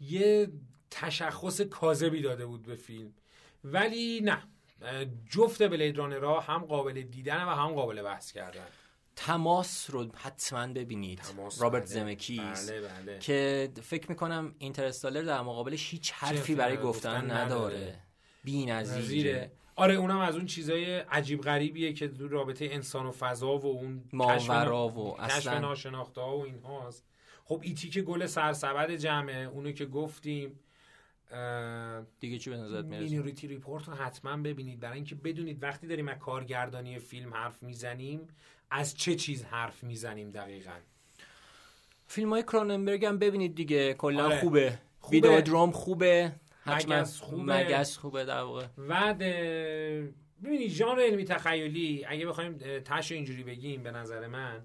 یه 0.00 0.48
تشخص 0.90 1.60
کاذبی 1.60 2.22
داده 2.22 2.46
بود 2.46 2.62
به 2.62 2.76
فیلم. 2.76 3.12
ولی 3.64 4.20
نه. 4.20 4.42
جفت 5.30 5.62
بلید 5.62 5.98
رانرها 5.98 6.40
هم 6.40 6.58
قابل 6.58 7.02
دیدن 7.02 7.44
و 7.44 7.50
هم 7.50 7.74
قابل 7.74 8.02
بحث 8.02 8.32
کردن. 8.32 8.66
تماس 9.18 9.90
رو 9.90 10.06
حتما 10.14 10.66
ببینید. 10.66 11.20
رابرت 11.60 11.82
بله. 11.82 11.90
زمکیز. 11.90 12.70
بله 12.70 12.80
بله. 12.80 13.18
که 13.18 13.70
فکر 13.82 14.08
می‌کنم 14.08 14.54
اینترستالر 14.58 15.22
در 15.22 15.40
مقابلش 15.40 15.90
هیچ 15.90 16.12
حرفی 16.12 16.54
برای 16.54 16.76
گفتن 16.76 17.20
گفتن 17.20 17.30
نداره. 17.30 17.76
نداره. 17.76 17.98
بی 18.44 18.66
نظیره. 18.66 19.52
آره 19.76 19.94
اونم 19.94 20.18
از 20.18 20.36
اون 20.36 20.46
چیزای 20.46 20.98
عجیب 20.98 21.40
غریبیه 21.40 21.92
که 21.92 22.08
تو 22.08 22.28
رابطه 22.28 22.68
انسان 22.70 23.06
و 23.06 23.12
فضا 23.12 23.58
و 23.58 23.66
اون 23.66 24.04
ماورا 24.12 24.88
و 24.88 25.16
کشف 25.16 25.36
اصلا 25.36 25.58
ناشناخته 25.58 26.20
ها 26.20 26.38
و 26.38 26.44
این 26.44 26.58
هاست 26.58 27.04
خب 27.44 27.60
ایتی 27.64 27.90
که 27.90 28.02
گل 28.02 28.26
سرسبد 28.26 28.90
جمعه 28.90 29.44
اونو 29.44 29.72
که 29.72 29.86
گفتیم 29.86 30.60
دیگه 32.20 32.38
چی 32.38 32.50
به 32.50 32.56
نظرت 32.56 32.84
می‌رسه؟ 32.84 33.04
Minority 33.04 33.48
Report 33.48 33.88
رو 33.88 33.94
حتما 33.94 34.36
ببینید. 34.36 34.80
برای 34.80 34.94
اینکه 34.94 35.14
بدونید 35.14 35.62
وقتی 35.62 35.86
داریم 35.86 36.08
از 36.08 36.18
کارگردانی 36.18 36.98
فیلم 36.98 37.34
حرف 37.34 37.62
می‌زنیم 37.62 38.28
از 38.70 38.96
چه 38.96 39.14
چیز 39.14 39.44
حرف 39.44 39.84
می‌زنیم 39.84 40.30
دقیقا 40.30 40.70
فیلم 42.06 42.30
های 42.30 42.42
کروننبرگ 42.42 43.04
هم 43.04 43.18
ببینید 43.18 43.54
دیگه 43.54 43.94
کلا 43.94 44.24
آره. 44.24 44.40
خوبه 44.40 44.78
خوبه. 45.00 45.16
Videodrome 45.16 45.70
خوبه 45.70 46.32
مگس 46.66 47.20
خوبه. 47.20 47.42
مگس 47.42 47.96
خوبه 47.96 48.24
در 48.24 48.40
واقع 48.40 48.66
و 48.88 49.14
ببینید 50.42 50.70
ژانر 50.70 51.00
علمی 51.00 51.24
تخیلی 51.24 52.04
اگه 52.08 52.26
بخوایم 52.26 52.58
تهش 52.84 53.12
اینجوری 53.12 53.42
بگیم 53.42 53.82
به 53.82 53.90
نظر 53.90 54.26
من 54.26 54.62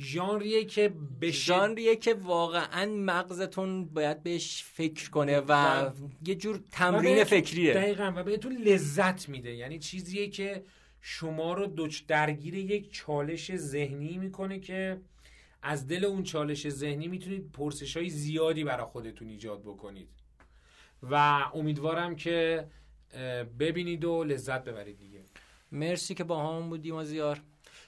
ژانریه 0.00 0.64
که 0.64 0.92
به 1.20 1.30
ژانریه 1.30 1.96
که 1.96 2.14
واقعا 2.14 2.86
مغزتون 2.86 3.84
باید 3.84 4.22
بهش 4.22 4.64
فکر 4.72 5.10
کنه 5.10 5.40
و 5.40 5.52
و- 5.86 5.90
یه 6.26 6.34
جور 6.34 6.56
و 6.56 6.58
تمرین 6.72 7.14
بهتون- 7.14 7.40
فکریه 7.40 7.74
دقیقا 7.74 8.12
و 8.16 8.22
بهتون 8.22 8.52
لذت 8.56 9.28
میده 9.28 9.50
یعنی 9.54 9.78
چیزیه 9.78 10.28
که 10.28 10.64
شما 11.00 11.54
رو 11.54 11.66
دوچ 11.66 12.06
درگیر 12.06 12.54
یک 12.54 12.92
چالش 12.92 13.56
ذهنی 13.56 14.18
می‌کنه 14.18 14.58
که 14.60 15.00
از 15.62 15.86
دل 15.86 16.04
اون 16.04 16.22
چالش 16.22 16.68
ذهنی 16.68 17.08
می‌تونید 17.08 17.52
پرسش 17.52 17.96
های 17.96 18.10
زیادی 18.10 18.64
برای 18.64 18.86
خودتون 18.86 19.28
ایجاد 19.28 19.62
بکنید. 19.62 20.08
و 21.02 21.14
امیدوارم 21.54 22.16
که 22.16 22.66
ببینید 23.58 24.04
و 24.04 24.24
لذت 24.24 24.64
ببرید 24.64 24.98
دیگه. 24.98 25.24
مرسی 25.72 26.14
که 26.14 26.24
با 26.24 26.58
هم 26.58 26.68
بودیم 26.68 26.94
مازیار 26.94 27.40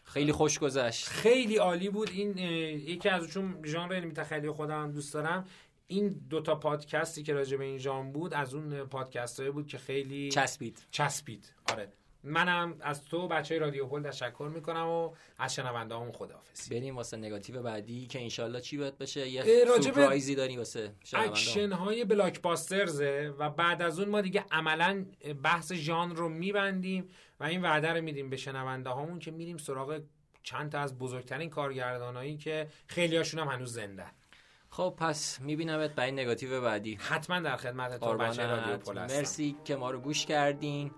خیلی 0.04 0.32
خوش 0.32 0.58
گذشت. 0.58 1.06
خیلی 1.06 1.56
عالی 1.56 1.88
بود. 1.88 2.10
این 2.10 2.38
یکی 2.38 3.08
از 3.08 3.28
چون 3.28 3.58
ژانر 3.64 3.94
علمی 3.94 4.12
تخیلی 4.12 4.50
خودم 4.50 4.92
دوست 4.92 5.14
دارم 5.14 5.46
این 5.86 6.08
دوتا 6.08 6.54
پادکستی 6.54 7.22
که 7.22 7.32
راجع 7.32 7.56
به 7.56 7.64
این 7.64 7.78
ژانر 7.78 8.12
بود 8.12 8.34
از 8.34 8.54
اون 8.54 8.84
پادکست 8.84 9.50
بود 9.50 9.66
که 9.66 9.78
خیلی 9.78 10.28
چسبید. 10.28 10.86
چسبید. 10.90 11.54
آره. 11.72 11.92
منم 12.24 12.76
از 12.80 13.04
تو 13.04 13.28
و 13.28 13.32
بچه‌های 13.32 13.58
رادیو 13.58 13.86
پل 13.86 14.02
تشکر 14.02 14.50
می‌کنم 14.54 14.88
و 14.88 15.10
از 15.38 15.54
شنونده‌هامون 15.54 16.12
خداحافظی 16.12 16.74
بریم 16.74 16.96
واسه 16.96 17.16
نگاتیو 17.16 17.62
بعدی 17.62 18.06
که 18.06 18.22
انشالله 18.22 18.60
چی 18.60 18.78
باید 18.78 18.98
بشه؟ 18.98 19.28
یه 19.28 19.64
سورپرایزی 19.64 20.34
داریم 20.34 20.58
واسه. 20.58 20.92
اکشن 21.12 21.72
های 21.72 22.04
blockbusters 22.04 22.42
ه 22.42 23.34
و 23.38 23.50
بعد 23.50 23.82
از 23.82 23.98
اون 23.98 24.08
ما 24.08 24.20
دیگه 24.20 24.44
عملا 24.50 25.04
بحث 25.42 25.72
ژانر 25.72 26.14
رو 26.14 26.28
میبندیم 26.28 27.08
و 27.40 27.44
این 27.44 27.62
وعده 27.62 27.92
رو 27.92 28.00
میدیم 28.00 28.30
به 28.30 28.36
شنونده 28.36 28.90
هامون 28.90 29.18
که 29.18 29.30
میریم 29.30 29.56
سراغ 29.56 30.00
چند 30.42 30.72
تا 30.72 30.78
از 30.78 30.98
بزرگترین 30.98 31.50
کارگردانایی 31.50 32.36
که 32.36 32.68
خیلی 32.86 33.16
هاشون 33.16 33.40
هم 33.40 33.48
هنوز 33.48 33.72
زنده. 33.72 34.06
خب 34.70 34.94
پس 34.98 35.40
میبینمت 35.40 35.94
برای 35.94 36.12
نگاتیو 36.12 36.60
بعدی. 36.60 36.94
حتما 36.94 37.40
در 37.40 37.56
خدمت 37.56 38.00
تو 38.00 38.16
بچه 38.16 38.46
رادیو 38.46 38.76
پل 38.76 38.98
مرسی 38.98 39.56
که 39.64 39.76
ما 39.76 39.90
رو 39.90 40.00
گوش 40.00 40.26
کردین. 40.26 40.90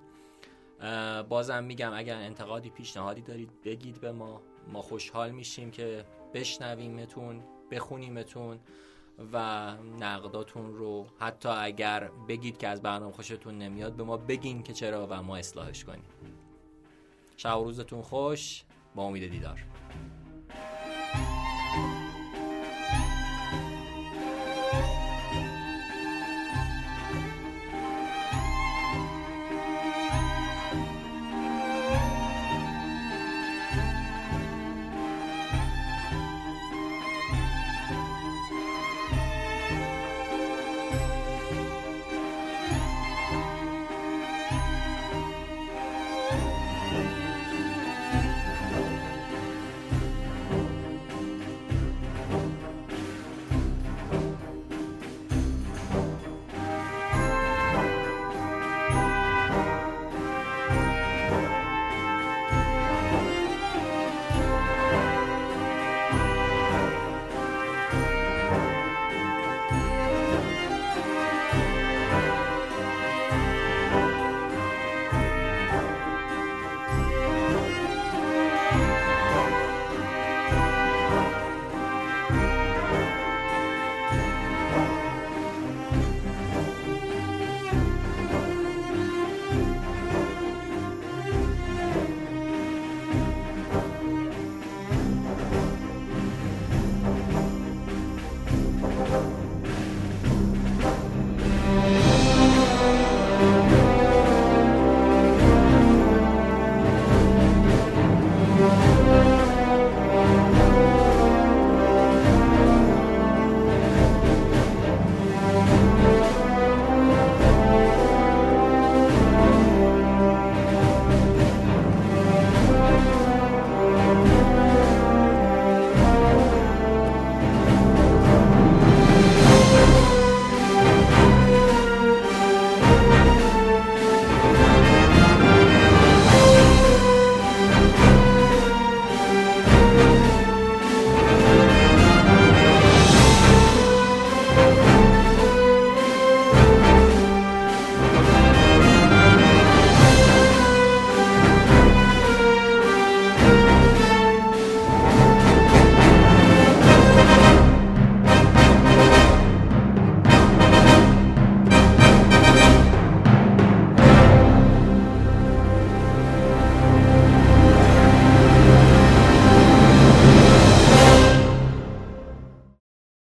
بازم 1.28 1.64
میگم 1.64 1.92
اگر 1.94 2.16
انتقادی 2.16 2.70
پیشنهادی 2.70 3.20
دارید 3.20 3.62
بگید 3.64 4.00
به 4.00 4.12
ما. 4.12 4.40
ما 4.72 4.82
خوشحال 4.82 5.30
میشیم 5.30 5.70
که 5.70 6.04
بشنویمتون 6.34 7.42
بخونیمتون 7.70 8.58
و 9.32 9.70
نقداتون 10.00 10.74
رو 10.74 11.06
حتی 11.18 11.48
اگر 11.48 12.10
بگید 12.28 12.58
که 12.58 12.68
از 12.68 12.82
برنامه 12.82 13.12
خوشتون 13.12 13.58
نمیاد 13.58 13.92
به 13.92 14.04
ما 14.04 14.16
بگین 14.16 14.62
که 14.62 14.72
چرا 14.72 15.06
و 15.10 15.22
ما 15.22 15.36
اصلاحش 15.36 15.84
کنیم. 15.84 16.04
شب 17.36 17.58
و 17.58 17.64
روزتون 17.64 18.02
خوش 18.02 18.64
با 18.94 19.02
امید 19.02 19.30
دیدار. 19.30 19.60